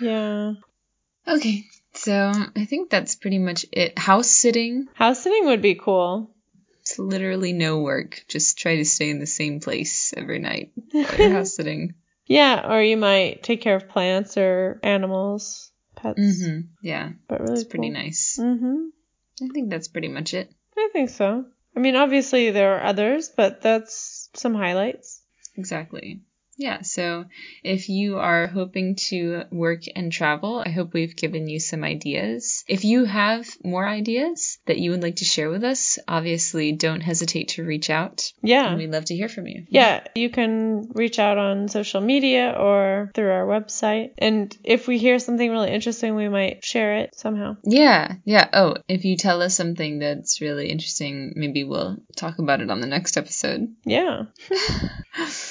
[0.01, 0.55] Yeah.
[1.29, 1.65] Okay,
[1.95, 3.99] so I think that's pretty much it.
[3.99, 6.31] House sitting, House sitting would be cool.
[6.81, 8.25] it's literally no work.
[8.27, 11.95] Just try to stay in the same place every night while you're house sitting.
[12.31, 16.45] Yeah, or you might take care of plants or animals, pets.
[16.45, 18.01] hmm Yeah, But really it's pretty cool.
[18.03, 18.39] nice.
[18.41, 18.77] Mm-hmm.
[19.43, 20.49] I think that's pretty much it.
[20.79, 21.45] I think so.
[21.77, 25.21] I mean, obviously there are others, but that's some highlights.
[25.57, 26.23] Exactly.
[26.61, 27.25] Yeah, so
[27.65, 32.65] if you are hoping to work and travel, I hope we've given you some ideas.
[32.69, 37.01] If you have more ideas that you would like to share with us, obviously don't
[37.01, 38.31] hesitate to reach out.
[38.43, 38.77] Yeah.
[38.77, 39.65] We'd love to hear from you.
[39.71, 44.11] Yeah, you can reach out on social media or through our website.
[44.19, 47.57] And if we hear something really interesting, we might share it somehow.
[47.65, 48.51] Yeah, yeah.
[48.53, 52.83] Oh, if you tell us something that's really interesting, maybe we'll talk about it on
[52.83, 53.75] the next episode.
[53.87, 54.25] Yeah.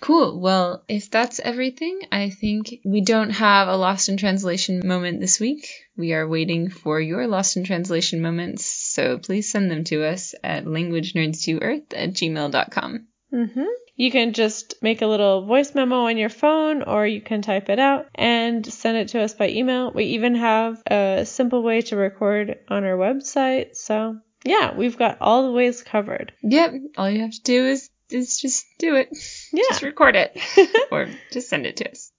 [0.00, 0.40] Cool.
[0.40, 5.38] Well, if that's everything, I think we don't have a lost in translation moment this
[5.38, 5.68] week.
[5.96, 10.34] We are waiting for your lost in translation moments, so please send them to us
[10.42, 13.06] at languagenerdsdoearth at gmail.com.
[13.32, 13.64] Mm-hmm.
[13.96, 17.68] You can just make a little voice memo on your phone or you can type
[17.68, 19.92] it out and send it to us by email.
[19.92, 23.76] We even have a simple way to record on our website.
[23.76, 26.32] So, yeah, we've got all the ways covered.
[26.42, 29.08] Yep, all you have to do is is just do it.
[29.52, 29.64] Yeah.
[29.68, 30.38] Just record it.
[30.92, 32.12] or just send it to us.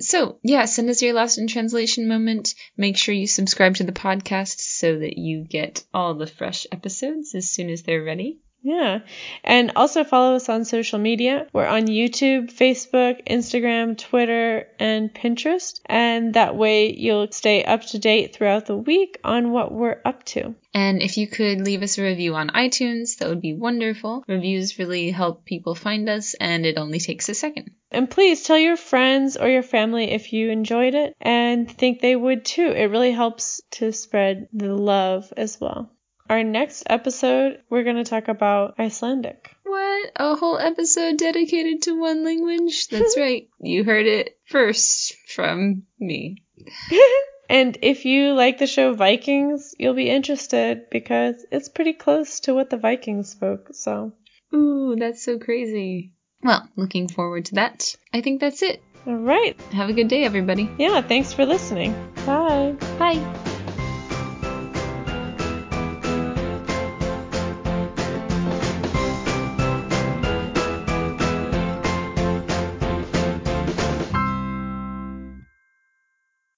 [0.00, 2.54] So, yeah, send us your lost in translation moment.
[2.76, 7.34] Make sure you subscribe to the podcast so that you get all the fresh episodes
[7.34, 8.40] as soon as they're ready.
[8.62, 9.00] Yeah.
[9.44, 11.46] And also follow us on social media.
[11.52, 15.80] We're on YouTube, Facebook, Instagram, Twitter, and Pinterest.
[15.86, 20.24] And that way you'll stay up to date throughout the week on what we're up
[20.24, 20.56] to.
[20.74, 24.24] And if you could leave us a review on iTunes, that would be wonderful.
[24.26, 27.70] Reviews really help people find us, and it only takes a second.
[27.90, 32.16] And please tell your friends or your family if you enjoyed it and think they
[32.16, 32.66] would too.
[32.66, 35.95] It really helps to spread the love as well.
[36.28, 39.54] Our next episode, we're going to talk about Icelandic.
[39.64, 40.10] What?
[40.16, 42.88] A whole episode dedicated to one language?
[42.88, 43.48] That's right.
[43.60, 46.42] You heard it first from me.
[47.48, 52.54] And if you like the show Vikings, you'll be interested because it's pretty close to
[52.54, 53.68] what the Vikings spoke.
[53.72, 54.14] So,
[54.52, 56.12] Ooh, that's so crazy.
[56.42, 57.94] Well, looking forward to that.
[58.12, 58.82] I think that's it.
[59.06, 59.56] all right.
[59.72, 60.68] Have a good day, everybody.
[60.76, 61.92] Yeah, thanks for listening.
[62.26, 62.74] Bye.
[62.98, 63.54] Bye.